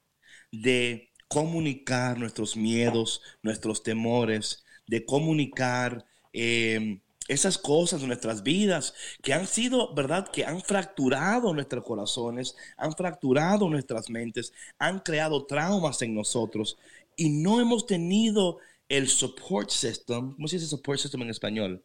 [0.52, 9.34] de comunicar nuestros miedos, nuestros temores, de comunicar eh, esas cosas de nuestras vidas que
[9.34, 10.28] han sido, ¿verdad?
[10.28, 16.78] Que han fracturado nuestros corazones, han fracturado nuestras mentes, han creado traumas en nosotros
[17.16, 18.60] y no hemos tenido
[18.90, 20.34] el support system.
[20.36, 21.84] ¿Cómo se dice support system en español?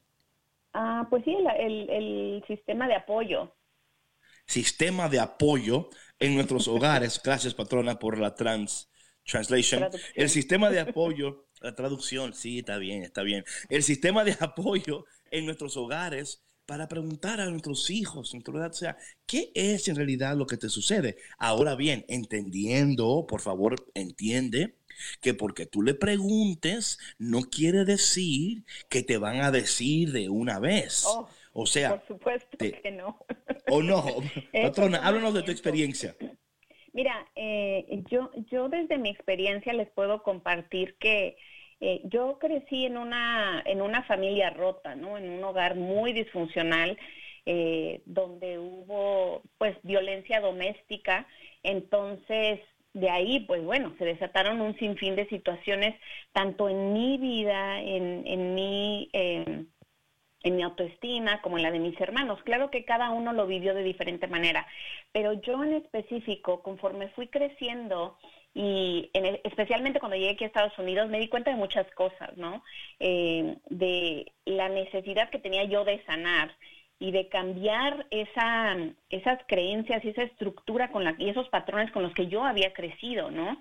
[0.73, 3.53] Ah, pues sí, el, el sistema de apoyo.
[4.47, 7.21] Sistema de apoyo en nuestros hogares.
[7.25, 8.91] Gracias, patrona, por la trans
[9.25, 9.89] translation.
[10.15, 13.45] El sistema de apoyo, la traducción, sí, está bien, está bien.
[13.69, 19.51] El sistema de apoyo en nuestros hogares para preguntar a nuestros hijos, o sea, ¿qué
[19.55, 21.17] es en realidad lo que te sucede?
[21.37, 24.77] Ahora bien, entendiendo, por favor, entiende
[25.21, 30.61] que porque tú le preguntes no quiere decir que te van a decir de una
[30.61, 31.05] vez.
[31.07, 33.19] Oh, o sea, por supuesto que no.
[33.69, 34.05] O no.
[34.53, 36.15] Patrona, háblanos de tu experiencia.
[36.93, 41.37] Mira, eh, yo, yo desde mi experiencia les puedo compartir que
[41.81, 45.17] eh, yo crecí en una, en una familia rota, ¿no?
[45.17, 46.99] En un hogar muy disfuncional,
[47.47, 51.27] eh, donde hubo pues violencia doméstica.
[51.63, 52.61] Entonces,
[52.93, 55.95] de ahí, pues bueno, se desataron un sinfín de situaciones,
[56.33, 59.67] tanto en mi vida, en, en mi em,
[60.43, 62.43] en mi autoestima como en la de mis hermanos.
[62.45, 64.67] Claro que cada uno lo vivió de diferente manera,
[65.13, 68.17] pero yo en específico, conforme fui creciendo,
[68.55, 72.37] y e, especialmente cuando llegué aquí a Estados Unidos me di cuenta de muchas cosas,
[72.37, 72.63] ¿no?
[72.99, 76.55] Eh, de la necesidad que tenía yo de sanar
[76.99, 78.77] y de cambiar esa,
[79.09, 82.73] esas creencias y esa estructura con la, y esos patrones con los que yo había
[82.75, 83.61] crecido, ¿no?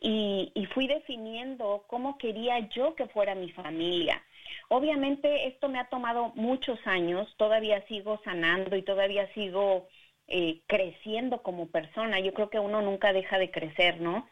[0.00, 4.22] Y, y fui definiendo cómo quería yo que fuera mi familia.
[4.68, 9.88] Obviamente esto me ha tomado muchos años, todavía sigo sanando y todavía sigo
[10.28, 12.20] eh, creciendo como persona.
[12.20, 14.28] Yo creo que uno nunca deja de crecer, ¿no?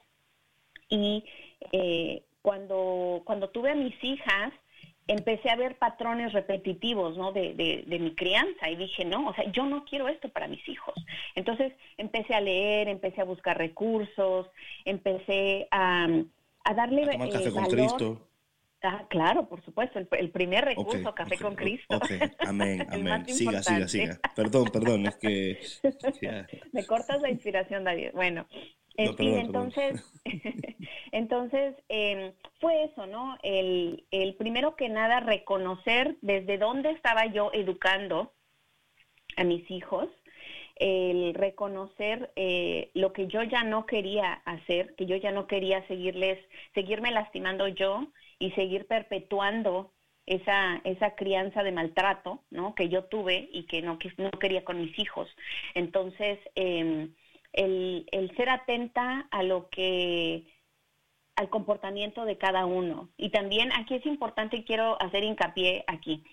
[0.88, 1.24] Y
[1.72, 4.52] eh, cuando, cuando tuve a mis hijas,
[5.06, 7.32] empecé a ver patrones repetitivos, ¿no?
[7.32, 10.66] De, de, mi crianza y dije, no, o sea, yo no quiero esto para mis
[10.68, 10.94] hijos.
[11.34, 14.48] Entonces empecé a leer, empecé a buscar recursos,
[14.84, 16.08] empecé a,
[16.64, 18.28] a darle a café eh, con Cristo.
[18.84, 21.96] Ah, claro, por supuesto, el, primer recurso, Café con Cristo.
[21.96, 23.26] Ok, amén, amén.
[23.26, 24.20] Siga, siga, siga.
[24.34, 25.60] Perdón, perdón, es que...
[26.72, 28.10] Me cortas la inspiración, David.
[28.12, 28.46] Bueno,
[28.96, 30.04] entonces,
[31.12, 33.38] entonces em, fue eso, ¿no?
[33.42, 38.32] El, el primero que nada reconocer desde dónde estaba yo educando
[39.36, 40.08] a mis hijos,
[40.76, 45.86] el reconocer eh, lo que yo ya no quería hacer, que yo ya no quería
[45.86, 46.38] seguirles,
[46.74, 48.08] seguirme lastimando yo
[48.42, 49.92] y seguir perpetuando
[50.26, 52.74] esa, esa crianza de maltrato, ¿no?
[52.74, 55.28] Que yo tuve y que no, que no quería con mis hijos.
[55.74, 57.08] Entonces, eh,
[57.52, 60.44] el, el ser atenta a lo que
[61.36, 63.10] al comportamiento de cada uno.
[63.16, 66.24] Y también aquí es importante y quiero hacer hincapié aquí,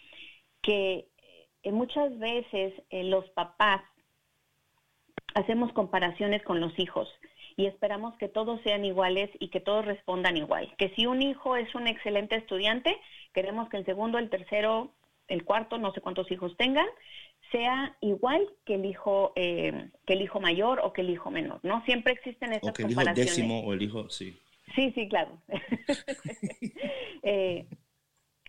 [0.63, 1.10] que
[1.62, 3.84] eh, muchas veces eh, los papás
[5.36, 7.08] hacemos comparaciones con los hijos
[7.60, 10.74] y esperamos que todos sean iguales y que todos respondan igual.
[10.78, 12.95] Que si un hijo es un excelente estudiante,
[13.34, 14.93] queremos que el segundo, el tercero,
[15.28, 16.88] el cuarto, no sé cuántos hijos tengan,
[17.52, 21.60] sea igual que el hijo eh, que el hijo mayor o que el hijo menor,
[21.63, 21.84] ¿no?
[21.84, 24.39] Siempre existen estas o que el hijo décimo o el hijo, sí.
[24.74, 25.38] Sí, sí, claro.
[27.22, 27.65] Eh,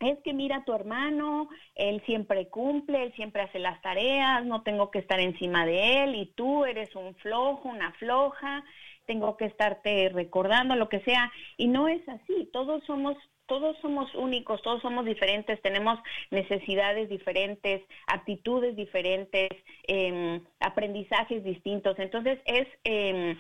[0.01, 4.91] es que mira tu hermano, él siempre cumple, él siempre hace las tareas, no tengo
[4.91, 8.65] que estar encima de él y tú eres un flojo, una floja,
[9.07, 13.17] tengo que estarte recordando lo que sea y no es así, todos somos
[13.51, 15.99] todos somos únicos, todos somos diferentes, tenemos
[16.31, 19.51] necesidades diferentes, actitudes diferentes,
[19.89, 21.99] em, aprendizajes distintos.
[21.99, 23.37] Entonces es em,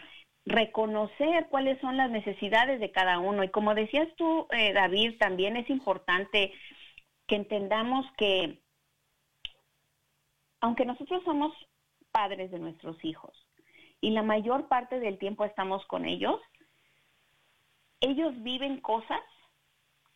[0.46, 3.44] reconocer cuáles son las necesidades de cada uno.
[3.44, 6.52] Y como decías tú, eh, David, también es importante
[7.28, 8.58] que entendamos que
[10.60, 11.52] aunque nosotros somos
[12.10, 13.32] padres de nuestros hijos
[14.00, 16.40] y la mayor parte del tiempo estamos con ellos,
[18.00, 19.20] ellos viven cosas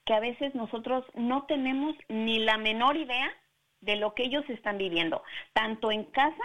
[0.04, 3.30] que a veces nosotros no tenemos ni la menor idea
[3.80, 6.44] de lo que ellos están viviendo, tanto en casa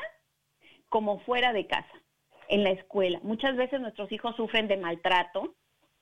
[0.90, 1.94] como fuera de casa,
[2.48, 3.20] en la escuela.
[3.24, 5.56] Muchas veces nuestros hijos sufren de maltrato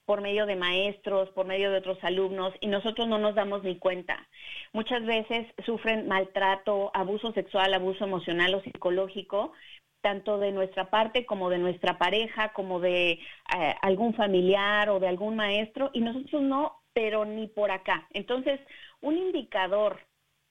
[0.05, 3.77] por medio de maestros, por medio de otros alumnos, y nosotros no nos damos ni
[3.77, 4.25] cuenta.
[4.71, 9.51] Muchas veces sufren maltrato, abuso sexual, abuso emocional o psicológico,
[10.01, 15.07] tanto de nuestra parte como de nuestra pareja, como de eh, algún familiar o de
[15.07, 18.07] algún maestro, y nosotros no pero ni por acá.
[18.11, 18.59] Entonces,
[19.01, 19.99] un indicador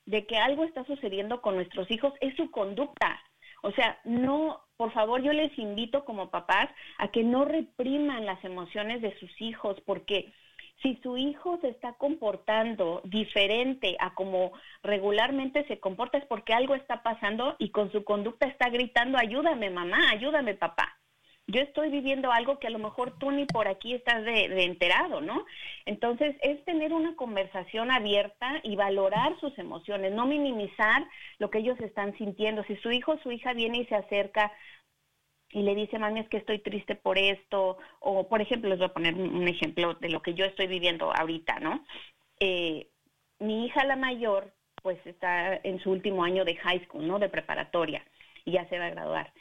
[0.04, 3.20] de que algo está sucediendo con nuestros hijos es su conducta.
[3.62, 8.44] O sea, no, por favor, yo les invito como papás a que no repriman las
[8.44, 10.32] emociones de sus hijos, porque
[10.82, 16.74] si su hijo se está comportando diferente a como regularmente se comporta es porque algo
[16.74, 20.96] está pasando y con su conducta está gritando, ayúdame mamá, ayúdame papá
[21.48, 25.20] yo estoy viviendo algo que a lo mejor tú ni por aquí estás de, enterado,
[25.20, 25.44] ¿no?
[25.84, 31.06] Entonces es tener una conversación abierta y valorar sus emociones, no minimizar
[31.38, 32.64] lo que ellos están sintiendo.
[32.64, 34.52] Si su hijo o su hija viene y se acerca
[35.56, 38.88] y le dice, mami, es que estoy triste por esto, o por ejemplo, les voy
[38.88, 41.82] a poner un ejemplo de lo que yo estoy viviendo ahorita, ¿no?
[42.40, 42.88] Eh,
[43.38, 47.18] mi hija la mayor, pues está en su último año de high school, ¿no?
[47.18, 48.04] De preparatoria,
[48.44, 49.32] y ya se va a graduar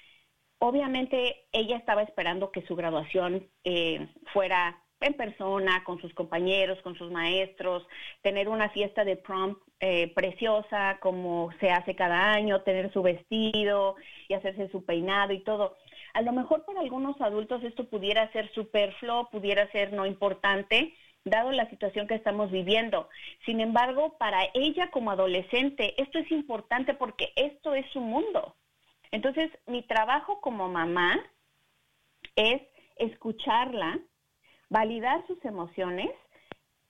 [0.59, 6.95] obviamente ella estaba esperando que su graduación eh, fuera en persona, con sus compañeros, con
[6.95, 7.85] sus maestros,
[8.21, 13.95] tener una fiesta de prom eh, preciosa como se hace cada año, tener su vestido
[14.29, 15.75] y hacerse su peinado y todo.
[16.15, 20.93] A lo mejor para algunos adultos esto pudiera ser superfluo, pudiera ser no importante,
[21.25, 23.09] dado la situación que estamos viviendo.
[23.45, 28.55] Sin embargo, para ella como adolescente, esto es importante porque esto es su mundo.
[29.11, 31.19] Entonces, mi trabajo como mamá
[32.37, 32.61] es
[32.95, 33.99] escucharla,
[34.69, 36.11] validar sus emociones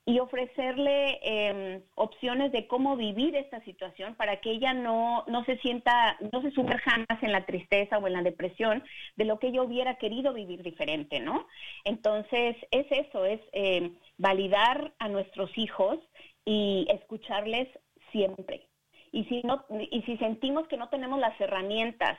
[0.08, 5.58] y ofrecerle em, opciones de cómo vivir esta situación para que ella no, no se
[5.58, 8.84] sienta, no se sumerja más en la tristeza o en la depresión
[9.16, 11.48] de lo que ella hubiera querido vivir diferente, ¿no?
[11.84, 15.98] Entonces, es eso, es em, validar a nuestros hijos
[16.44, 17.68] y escucharles
[18.12, 18.68] siempre
[19.10, 22.18] y si no y si sentimos que no tenemos las herramientas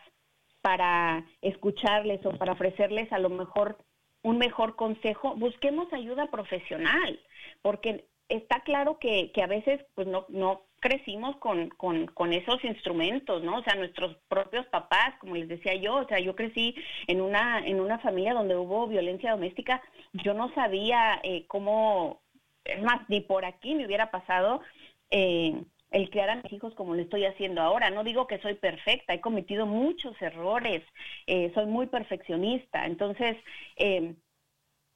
[0.61, 3.77] para escucharles o para ofrecerles a lo mejor
[4.24, 7.20] un mejor consejo, busquemos ayuda profesional,
[7.61, 12.63] porque está claro que, que a veces pues no, no crecimos con, con, con, esos
[12.63, 13.57] instrumentos, ¿no?
[13.57, 16.76] O sea, nuestros propios papás, como les decía yo, o sea, yo crecí
[17.07, 19.82] en una, en una familia donde hubo violencia doméstica,
[20.13, 22.22] yo no sabía eh, cómo,
[22.63, 24.61] es más, ni por aquí me hubiera pasado
[25.09, 27.89] eh, el criar a mis hijos como lo estoy haciendo ahora.
[27.89, 30.83] No digo que soy perfecta, he cometido muchos errores,
[31.25, 33.38] eh, soy muy perfeccionista, entonces,
[33.77, 34.15] eh,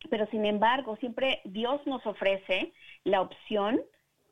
[0.10, 2.74] pero sin embargo, siempre Dios nos ofrece
[3.04, 3.82] la opción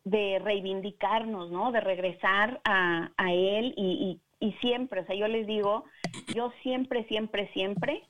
[0.03, 1.72] de reivindicarnos, ¿no?
[1.72, 5.84] De regresar a, a Él y, y, y siempre, o sea, yo les digo,
[6.34, 8.03] yo siempre, siempre, siempre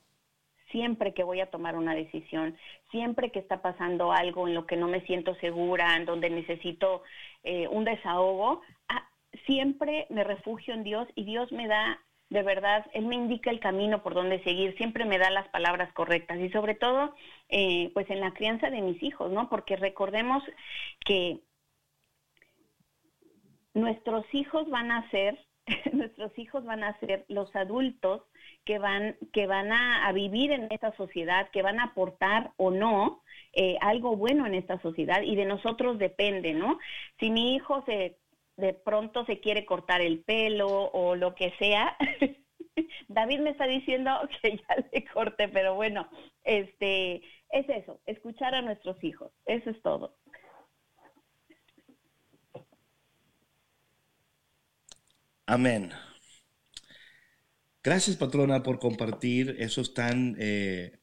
[0.71, 2.57] siempre que voy a tomar una decisión,
[2.91, 7.03] siempre que está pasando algo en lo que no me siento segura, en donde necesito
[7.43, 9.07] eh, un desahogo, ah,
[9.45, 13.59] siempre me refugio en Dios y Dios me da, de verdad, Él me indica el
[13.59, 17.15] camino por donde seguir, siempre me da las palabras correctas y sobre todo,
[17.49, 19.49] eh, pues en la crianza de mis hijos, ¿no?
[19.49, 20.43] Porque recordemos
[21.05, 21.39] que
[23.73, 25.39] nuestros hijos van a ser,
[25.93, 28.23] nuestros hijos van a ser los adultos
[28.65, 33.21] que van, que van a, vivir en esta sociedad, que van a aportar o no
[33.53, 36.79] eh, algo bueno en esta sociedad y de nosotros depende, ¿no?
[37.19, 38.17] Si mi hijo se
[38.57, 41.95] de pronto se quiere cortar el pelo o lo que sea,
[43.07, 46.09] David me está diciendo que ya le corte, pero bueno,
[46.43, 47.21] este
[47.51, 50.15] es eso, escuchar a nuestros hijos, eso es todo.
[55.45, 55.91] Amén.
[57.81, 60.98] Gracias, patrona, por compartir esos tan eh,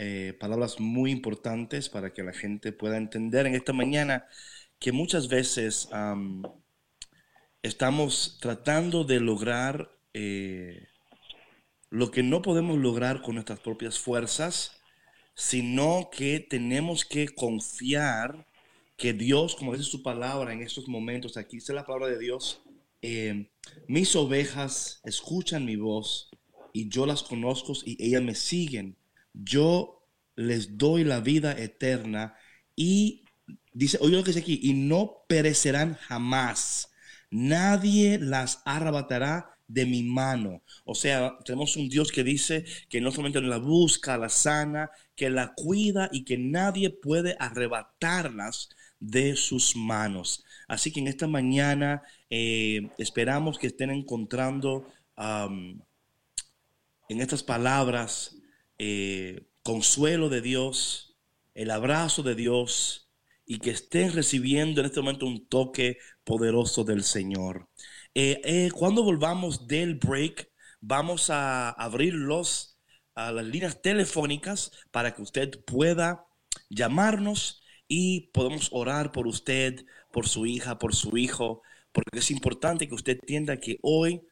[0.00, 4.28] eh, palabras muy importantes para que la gente pueda entender en esta mañana
[4.78, 5.88] que muchas veces
[7.62, 10.86] estamos tratando de lograr eh,
[11.90, 14.70] lo que no podemos lograr con nuestras propias fuerzas,
[15.34, 18.46] sino que tenemos que confiar
[18.96, 22.62] que Dios, como dice su palabra en estos momentos, aquí dice la palabra de Dios,
[23.02, 23.50] eh,
[23.88, 26.30] mis ovejas escuchan mi voz
[26.72, 28.96] y yo las conozco y ellas me siguen.
[29.32, 30.06] Yo
[30.36, 32.34] les doy la vida eterna
[32.76, 33.24] y
[33.72, 36.90] dice, oye lo que dice aquí, y no perecerán jamás.
[37.30, 40.62] Nadie las arrebatará de mi mano.
[40.84, 45.28] O sea, tenemos un Dios que dice que no solamente la busca, la sana, que
[45.30, 50.44] la cuida y que nadie puede arrebatarlas de sus manos.
[50.66, 55.80] Así que en esta mañana eh, esperamos que estén encontrando en
[57.08, 58.37] estas palabras
[58.78, 61.16] eh, consuelo de Dios,
[61.54, 63.10] el abrazo de Dios
[63.44, 67.68] y que estén recibiendo en este momento un toque poderoso del Señor.
[68.14, 70.50] Eh, cuando volvamos del break,
[70.80, 72.78] vamos a abrir los,
[73.14, 76.26] las líneas telefónicas para que usted pueda
[76.68, 81.62] llamarnos y podemos orar por usted, por su hija, por su hijo,
[81.92, 84.22] porque es importante que usted entienda que hoy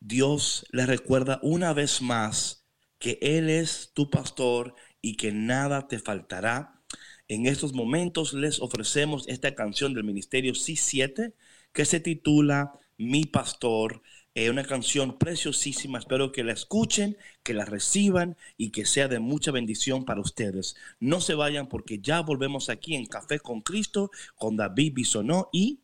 [0.00, 2.63] Dios le recuerda una vez más
[3.04, 6.80] que Él es tu pastor y que nada te faltará.
[7.28, 11.34] En estos momentos les ofrecemos esta canción del Ministerio C7
[11.74, 14.00] que se titula Mi Pastor.
[14.32, 15.98] Es una canción preciosísima.
[15.98, 20.74] Espero que la escuchen, que la reciban y que sea de mucha bendición para ustedes.
[20.98, 25.80] No se vayan porque ya volvemos aquí en Café con Cristo con David Bisonó y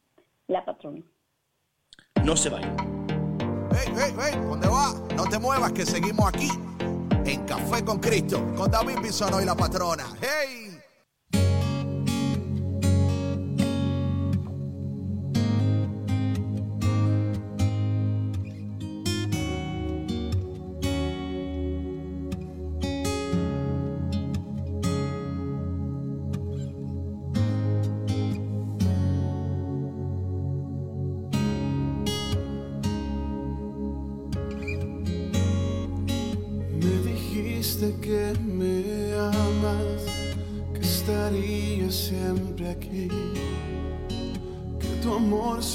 [0.47, 1.05] la patrona.
[2.25, 2.75] No se vayan.
[3.73, 5.07] Hey, hey, hey, ¿dónde va?
[5.15, 6.49] No te muevas que seguimos aquí
[7.25, 10.07] en Café con Cristo con David Bisonó y la patrona.
[10.21, 10.70] Hey.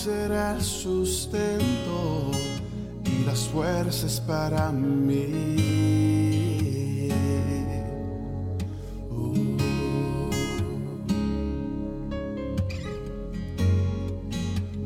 [0.06, 2.32] Será el sustento
[3.04, 5.26] y las fuerzas para mí.
[9.10, 9.58] Uh.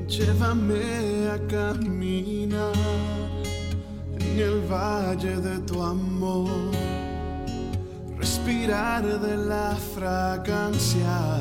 [0.07, 2.73] Llévame a caminar
[4.19, 6.71] en el valle de tu amor,
[8.17, 11.38] respirar de la fragancia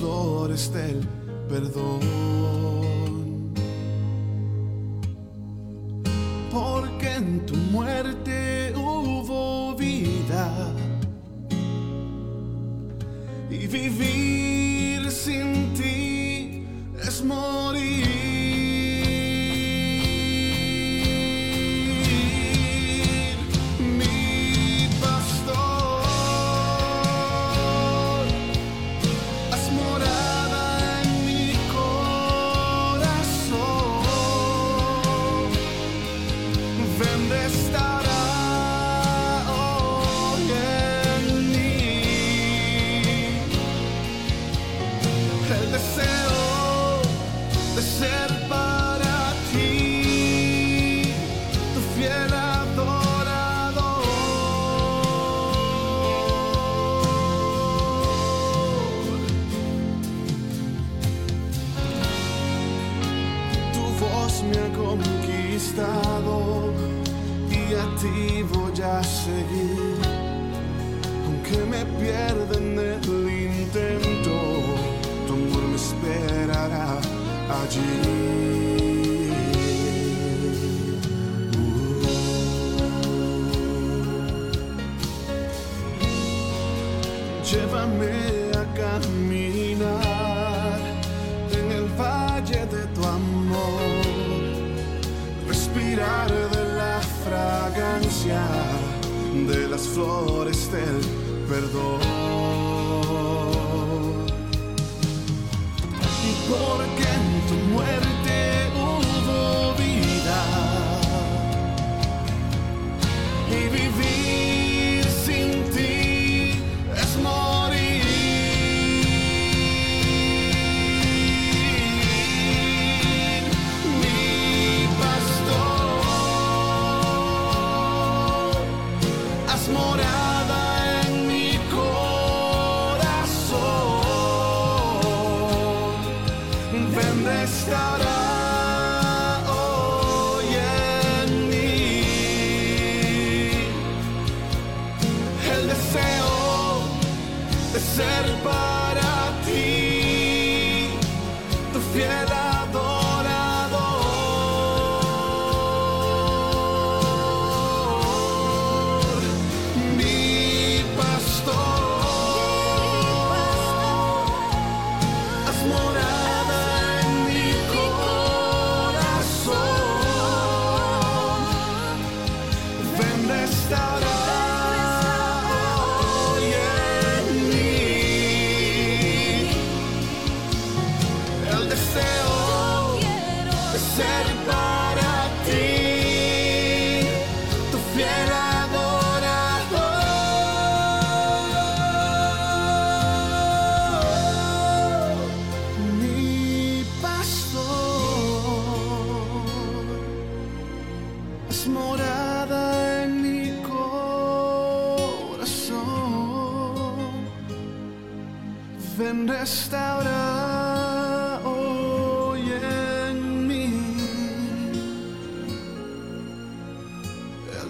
[0.00, 1.06] flores del
[1.48, 2.00] perdón.
[6.50, 10.72] Porque en tu muerte hubo vida
[13.50, 14.19] y viví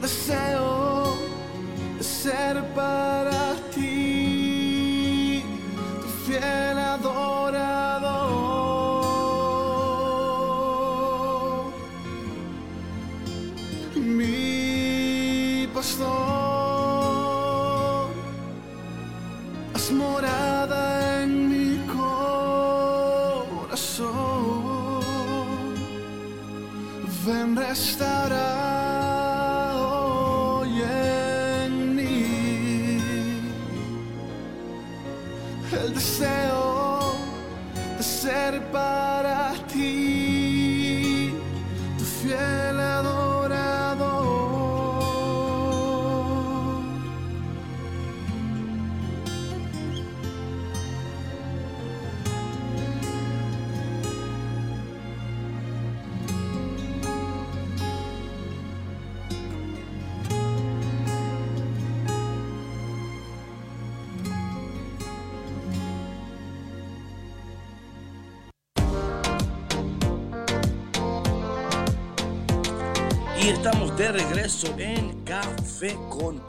[0.01, 1.19] the sail,
[1.99, 3.20] the set about.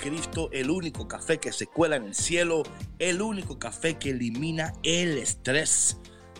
[0.01, 2.63] Cristo, el único café que se cuela en el cielo,
[2.97, 5.99] el único café que elimina el estrés.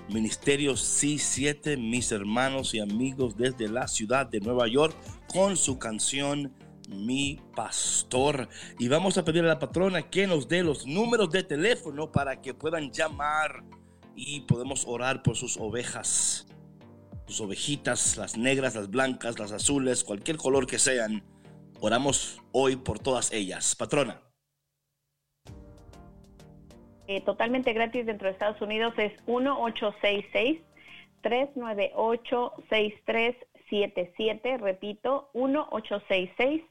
[0.10, 4.96] Ministerio C7, mis hermanos y amigos desde la ciudad de Nueva York,
[5.28, 6.54] con su canción
[6.90, 8.50] Mi Pastor.
[8.80, 12.42] Y vamos a pedirle a la patrona que nos dé los números de teléfono para
[12.42, 13.64] que puedan llamar
[14.16, 16.48] y podemos orar por sus ovejas,
[17.28, 21.24] sus ovejitas, las negras, las blancas, las azules, cualquier color que sean.
[21.84, 23.76] Oramos hoy por todas ellas.
[23.76, 24.22] Patrona.
[27.08, 30.62] Eh, totalmente gratis dentro de Estados Unidos es 1866
[31.22, 36.62] 398 6377, repito, 1866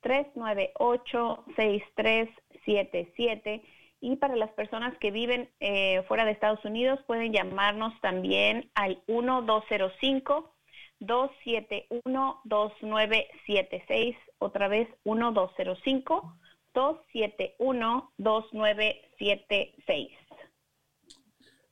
[0.00, 3.62] 398 6377
[4.00, 9.02] y para las personas que viven eh, fuera de Estados Unidos pueden llamarnos también al
[9.08, 10.53] 1205
[11.00, 16.38] 271 2976, otra vez 1205
[16.74, 20.10] 271 2976.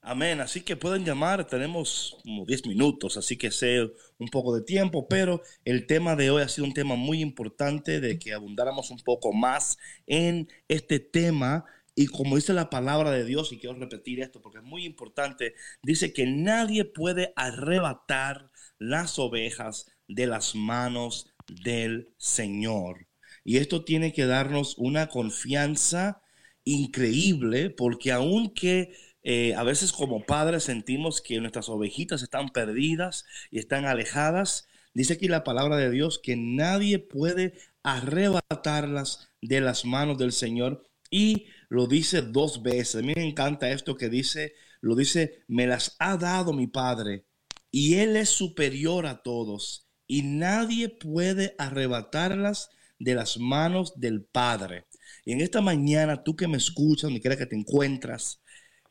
[0.04, 0.40] Amén.
[0.40, 1.46] Así que pueden llamar.
[1.46, 6.30] Tenemos como 10 minutos, así que sé un poco de tiempo, pero el tema de
[6.30, 10.98] hoy ha sido un tema muy importante de que abundáramos un poco más en este
[10.98, 11.64] tema.
[11.94, 15.54] Y como dice la palabra de Dios, y quiero repetir esto porque es muy importante,
[15.82, 18.50] dice que nadie puede arrebatar
[18.82, 23.06] las ovejas de las manos del Señor.
[23.44, 26.22] Y esto tiene que darnos una confianza
[26.64, 33.58] increíble porque aunque eh, a veces como padres sentimos que nuestras ovejitas están perdidas y
[33.58, 34.66] están alejadas.
[34.94, 40.82] Dice aquí la palabra de Dios que nadie puede arrebatarlas de las manos del Señor
[41.10, 42.96] y lo dice dos veces.
[42.96, 47.24] A mí me encanta esto que dice, lo dice, me las ha dado mi Padre
[47.72, 52.70] y Él es superior a todos y nadie puede arrebatarlas
[53.00, 54.86] de las manos del Padre.
[55.24, 58.42] Y en esta mañana, tú que me escuchas, donde quiera que te encuentras,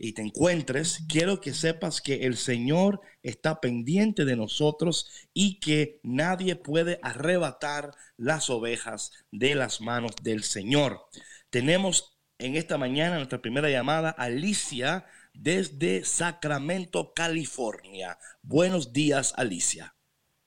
[0.04, 6.00] y te encuentres, quiero que sepas que el Señor está pendiente de nosotros y que
[6.02, 11.06] nadie puede arrebatar las ovejas de las manos del Señor.
[11.52, 18.18] Tenemos en esta mañana nuestra primera llamada, Alicia, desde Sacramento, California.
[18.42, 19.96] Buenos días, Alicia.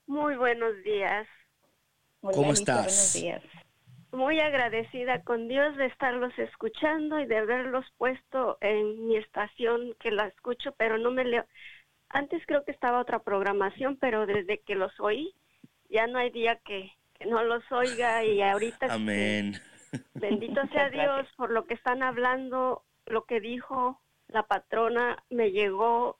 [0.06, 1.26] Muy buenos días.
[2.20, 3.12] ¿Cómo estás?
[3.14, 3.64] Buenos días
[4.14, 10.10] muy agradecida con Dios de estarlos escuchando y de haberlos puesto en mi estación que
[10.10, 11.44] la escucho, pero no me leo.
[12.08, 15.34] Antes creo que estaba otra programación, pero desde que los oí,
[15.90, 16.92] ya no hay día que,
[17.26, 18.92] no los oiga y ahorita...
[18.92, 19.54] Amén.
[20.14, 24.00] bendito sea Dios por lo que están hablando, lo que dijo
[24.34, 26.18] la patrona me llegó,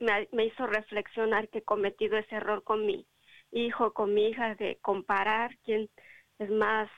[0.00, 3.06] me, me hizo reflexionar que he cometido ese error con mi
[3.52, 5.88] hijo, con mi hija, de comparar quién
[6.40, 6.90] es más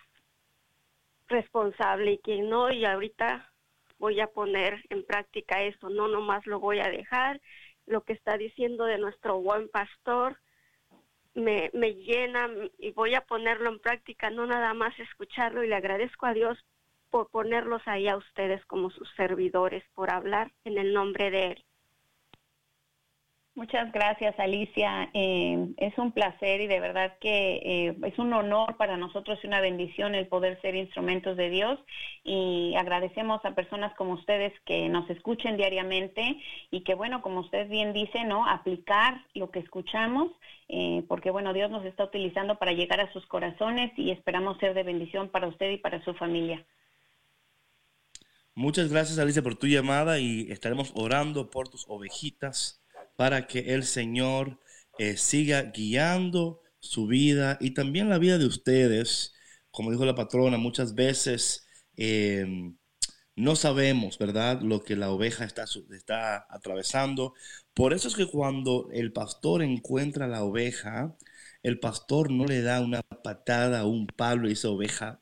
[1.29, 3.53] responsable y quien no, y ahorita
[3.99, 7.43] voy a poner en práctica eso, no nomás lo voy a dejar,
[7.87, 10.39] lo que está diciendo de nuestro buen pastor
[11.35, 12.49] me, me llena
[12.79, 16.59] y voy a ponerlo en práctica, no nada más escucharlo y le agradezco a Dios
[17.15, 21.65] por ponerlos ahí a ustedes como sus servidores, por hablar en el nombre de Él.
[23.55, 25.11] Muchas gracias, Alicia.
[25.15, 29.47] Eh, es un placer y de verdad que eh, es un honor para nosotros y
[29.47, 31.79] una bendición el poder ser instrumentos de Dios.
[32.25, 36.41] Y agradecemos a personas como ustedes que nos escuchen diariamente
[36.73, 38.45] y que, bueno, como usted bien dice, ¿no?
[38.45, 40.33] Aplicar lo que escuchamos,
[40.69, 44.75] eh, porque, bueno, Dios nos está utilizando para llegar a sus corazones y esperamos ser
[44.75, 46.67] de bendición para usted y para su familia.
[48.57, 52.81] Muchas gracias, Alicia, por tu llamada y estaremos orando por tus ovejitas
[53.17, 54.61] para que el Señor
[54.99, 59.35] eh, siga guiando su vida y también la vida de ustedes.
[59.73, 62.77] Como dijo la patrona, muchas veces em,
[63.37, 67.35] no sabemos, ¿verdad?, lo que la oveja está, está atravesando.
[67.75, 71.17] Por eso es que cuando el pastor encuentra la oveja,
[71.65, 75.21] el pastor no le da una patada o un palo y dice, oveja,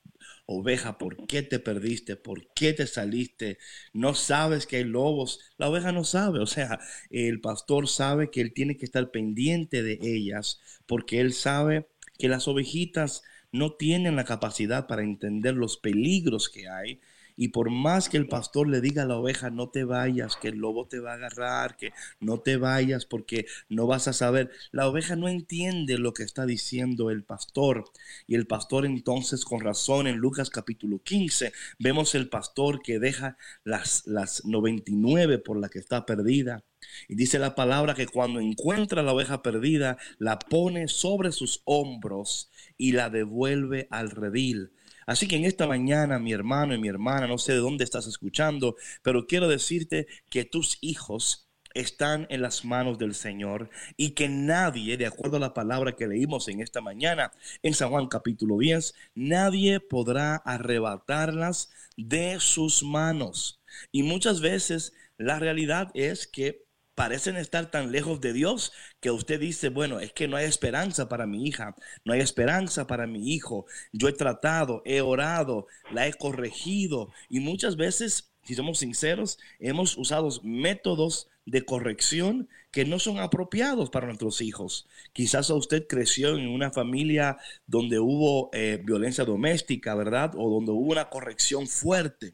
[0.52, 2.16] oveja, ¿por qué te perdiste?
[2.16, 3.58] ¿Por qué te saliste?
[3.92, 5.40] No sabes que hay lobos.
[5.58, 6.78] La oveja no sabe, o sea,
[7.10, 11.88] el pastor sabe que él tiene que estar pendiente de ellas porque él sabe
[12.18, 13.22] que las ovejitas
[13.52, 17.00] no tienen la capacidad para entender los peligros que hay
[17.42, 20.46] y por más que el pastor le diga a la oveja, no te vayas, que
[20.46, 21.90] el lobo te va a agarrar, que
[22.20, 26.46] no te vayas porque no vas a saber, la oveja no entiende lo que está
[26.46, 27.82] diciendo el pastor.
[28.28, 33.36] Y el pastor entonces, con razón, en Lucas capítulo 15, vemos el pastor que deja
[33.64, 36.62] las, las 99 por la que está perdida.
[37.08, 42.52] Y dice la palabra que cuando encuentra la oveja perdida, la pone sobre sus hombros
[42.76, 44.70] y la devuelve al redil.
[45.06, 48.06] Así que en esta mañana, mi hermano y mi hermana, no sé de dónde estás
[48.06, 54.28] escuchando, pero quiero decirte que tus hijos están en las manos del Señor y que
[54.28, 57.32] nadie, de acuerdo a la palabra que leímos en esta mañana
[57.62, 63.60] en San Juan capítulo 10, nadie podrá arrebatarlas de sus manos.
[63.90, 66.64] Y muchas veces la realidad es que
[66.94, 71.08] parecen estar tan lejos de Dios que usted dice, bueno, es que no hay esperanza
[71.08, 71.74] para mi hija,
[72.04, 73.66] no hay esperanza para mi hijo.
[73.92, 79.96] Yo he tratado, he orado, la he corregido y muchas veces, si somos sinceros, hemos
[79.96, 84.88] usado métodos de corrección que no son apropiados para nuestros hijos.
[85.12, 87.36] Quizás usted creció en una familia
[87.66, 90.32] donde hubo eh, violencia doméstica, ¿verdad?
[90.36, 92.32] O donde hubo una corrección fuerte.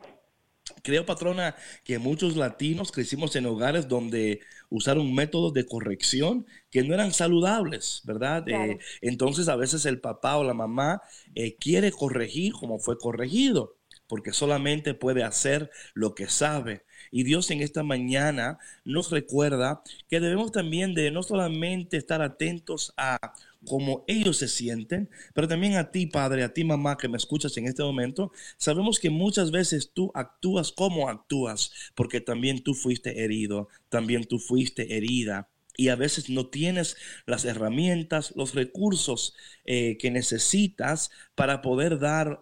[0.83, 6.95] Creo, patrona, que muchos latinos crecimos en hogares donde usaron métodos de corrección que no
[6.95, 8.49] eran saludables, ¿verdad?
[8.49, 11.03] Eh, entonces a veces el papá o la mamá
[11.35, 13.77] eh, quiere corregir como fue corregido,
[14.07, 16.85] porque solamente puede hacer lo que sabe.
[17.11, 22.93] Y Dios en esta mañana nos recuerda que debemos también de no solamente estar atentos
[22.97, 23.19] a
[23.67, 27.57] cómo ellos se sienten, pero también a ti, padre, a ti, mamá, que me escuchas
[27.57, 33.25] en este momento, sabemos que muchas veces tú actúas como actúas, porque también tú fuiste
[33.25, 35.49] herido, también tú fuiste herida
[35.79, 42.41] y a veces no tienes las herramientas, los recursos eh, que necesitas para poder dar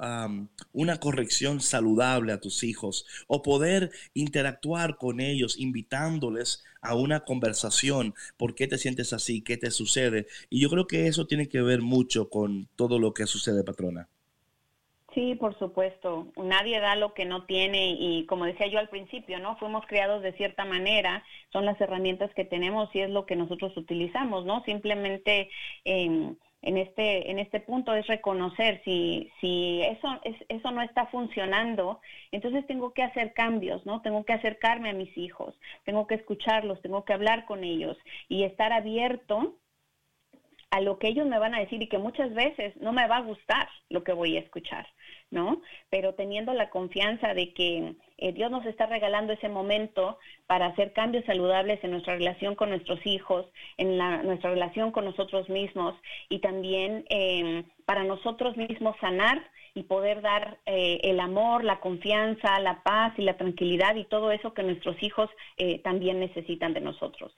[0.72, 8.14] una corrección saludable a tus hijos o poder interactuar con ellos invitándoles a una conversación.
[8.38, 9.42] ¿Por qué te sientes así?
[9.42, 10.26] ¿Qué te sucede?
[10.48, 14.08] Y yo creo que eso tiene que ver mucho con todo lo que sucede, patrona.
[15.16, 16.26] Sí, por supuesto.
[16.36, 19.56] Nadie da lo que no tiene y como decía yo al principio, ¿no?
[19.56, 23.74] Fuimos criados de cierta manera, son las herramientas que tenemos y es lo que nosotros
[23.78, 24.62] utilizamos, ¿no?
[24.64, 25.48] Simplemente
[25.86, 31.98] en este en este punto es reconocer si si eso es, eso no está funcionando,
[32.30, 34.02] entonces tengo que hacer cambios, ¿no?
[34.02, 37.96] Tengo que acercarme a mis hijos, tengo que escucharlos, tengo que hablar con ellos
[38.28, 39.56] y estar abierto
[40.70, 43.18] a lo que ellos me van a decir y que muchas veces no me va
[43.18, 44.86] a gustar lo que voy a escuchar,
[45.30, 45.60] ¿no?
[45.90, 50.92] Pero teniendo la confianza de que eh, Dios nos está regalando ese momento para hacer
[50.92, 53.46] cambios saludables en nuestra relación con nuestros hijos,
[53.76, 55.94] en nuestra relación con nosotros mismos
[56.28, 59.42] y también em, para nosotros mismos sanar
[59.74, 64.32] y poder dar eh, el amor, la confianza, la paz y la tranquilidad y todo
[64.32, 67.36] eso que nuestros hijos eh, también necesitan de nosotros.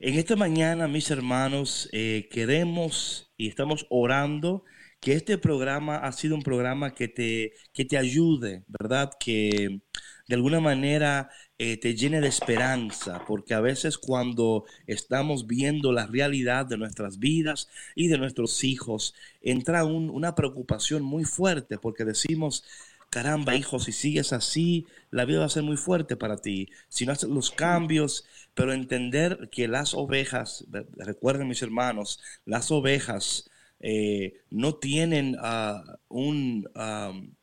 [0.00, 4.64] En esta mañana, mis hermanos, eh, queremos y estamos orando
[5.00, 9.10] que este programa ha sido un programa que te, que te ayude, ¿verdad?
[9.18, 9.80] Que
[10.28, 16.06] de alguna manera eh, te llene de esperanza, porque a veces cuando estamos viendo la
[16.06, 22.64] realidad de nuestras vidas y de nuestros hijos, entra una preocupación muy fuerte, porque decimos,
[23.10, 26.68] caramba, hijo, si sigues así, la vida va a ser muy fuerte para ti.
[26.88, 33.50] Si no haces los cambios, pero entender que las ovejas, recuerden mis hermanos, las ovejas
[33.80, 36.68] eh, no tienen ah, un,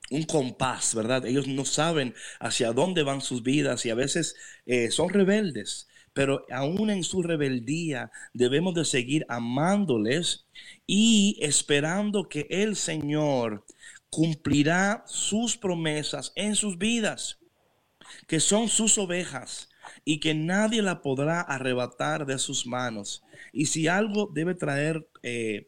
[0.09, 1.25] un, compás, ¿verdad?
[1.25, 5.87] Ellos no saben hacia dónde van sus vidas y a veces eh, son rebeldes.
[6.13, 10.45] Pero aún en su rebeldía debemos de seguir amándoles
[10.87, 13.65] y esperando que el Señor
[14.09, 17.39] cumplirá sus promesas en sus vidas,
[18.27, 19.67] que son sus ovejas
[20.05, 23.23] y que nadie la podrá arrebatar de sus manos.
[23.51, 25.67] Y si algo debe traer eh,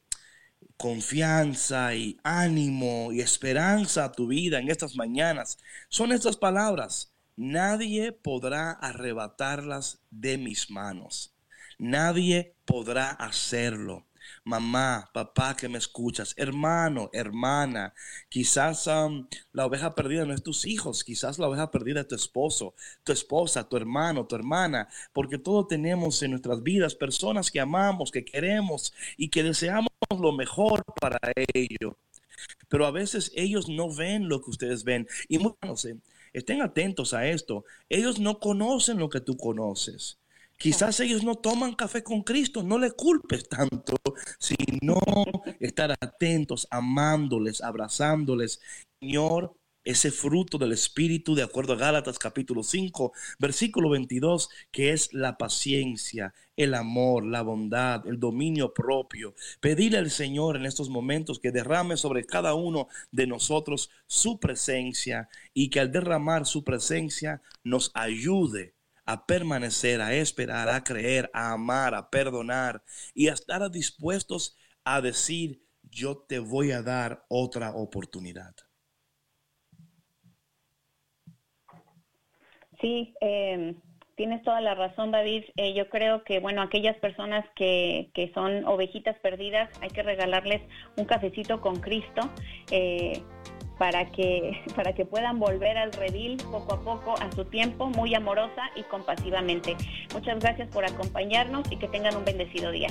[0.78, 5.58] confianza y ánimo y esperanza a tu vida en estas mañanas,
[5.90, 7.14] son estas palabras.
[7.36, 11.36] Nadie podrá arrebatarlas de mis manos.
[11.78, 14.07] Nadie podrá hacerlo
[14.44, 17.94] mamá, papá que me escuchas, hermano, hermana,
[18.30, 22.74] quizás la oveja perdida no es tus hijos, quizás la oveja perdida es tu esposo,
[23.04, 28.12] tu esposa, tu hermano, tu hermana, porque todos tenemos en nuestras vidas personas que amamos,
[28.12, 31.20] que queremos y que deseamos lo mejor para
[31.54, 31.96] ellos.
[32.70, 35.08] Pero a veces ellos no ven lo que ustedes ven.
[35.28, 35.40] Y
[35.76, 35.98] sé,
[36.34, 37.66] estén atentos a esto.
[37.90, 40.20] Ellos no conocen lo que tú conoces.
[40.58, 43.96] Quizás ellos no toman café con Cristo, no le culpes tanto,
[44.40, 45.00] sino
[45.60, 48.60] estar atentos, amándoles, abrazándoles.
[49.00, 55.14] Señor, ese fruto del Espíritu, de acuerdo a Gálatas capítulo 5, versículo 22, que es
[55.14, 59.36] la paciencia, el amor, la bondad, el dominio propio.
[59.62, 65.30] Pedirle al Señor en estos momentos que derrame sobre cada uno de nosotros su presencia
[65.54, 68.77] y que al derramar su presencia nos ayude
[69.08, 72.84] a permanecer, a esperar, a creer, a amar, a perdonar
[73.16, 78.54] y a estar dispuestos a decir, yo te voy a dar otra oportunidad.
[82.80, 83.82] Sí, em,
[84.18, 85.44] Tienes toda la razón, David.
[85.58, 90.60] Eh, yo creo que, bueno, aquellas personas que, que, son ovejitas perdidas, hay que regalarles
[90.98, 92.22] un cafecito con Cristo.
[92.72, 93.22] Eh,
[93.78, 98.14] para que, para que puedan volver al redil poco a poco, a su tiempo, muy
[98.16, 99.76] amorosa y compasivamente.
[100.14, 102.90] Muchas gracias por acompañarnos y que tengan un bendecido día.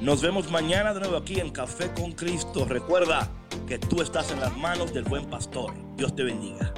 [0.00, 2.66] Nos vemos mañana de nuevo aquí en Café con Cristo.
[2.68, 3.30] Recuerda
[3.66, 5.72] que tú estás en las manos del buen pastor.
[5.96, 6.72] Dios te bendiga.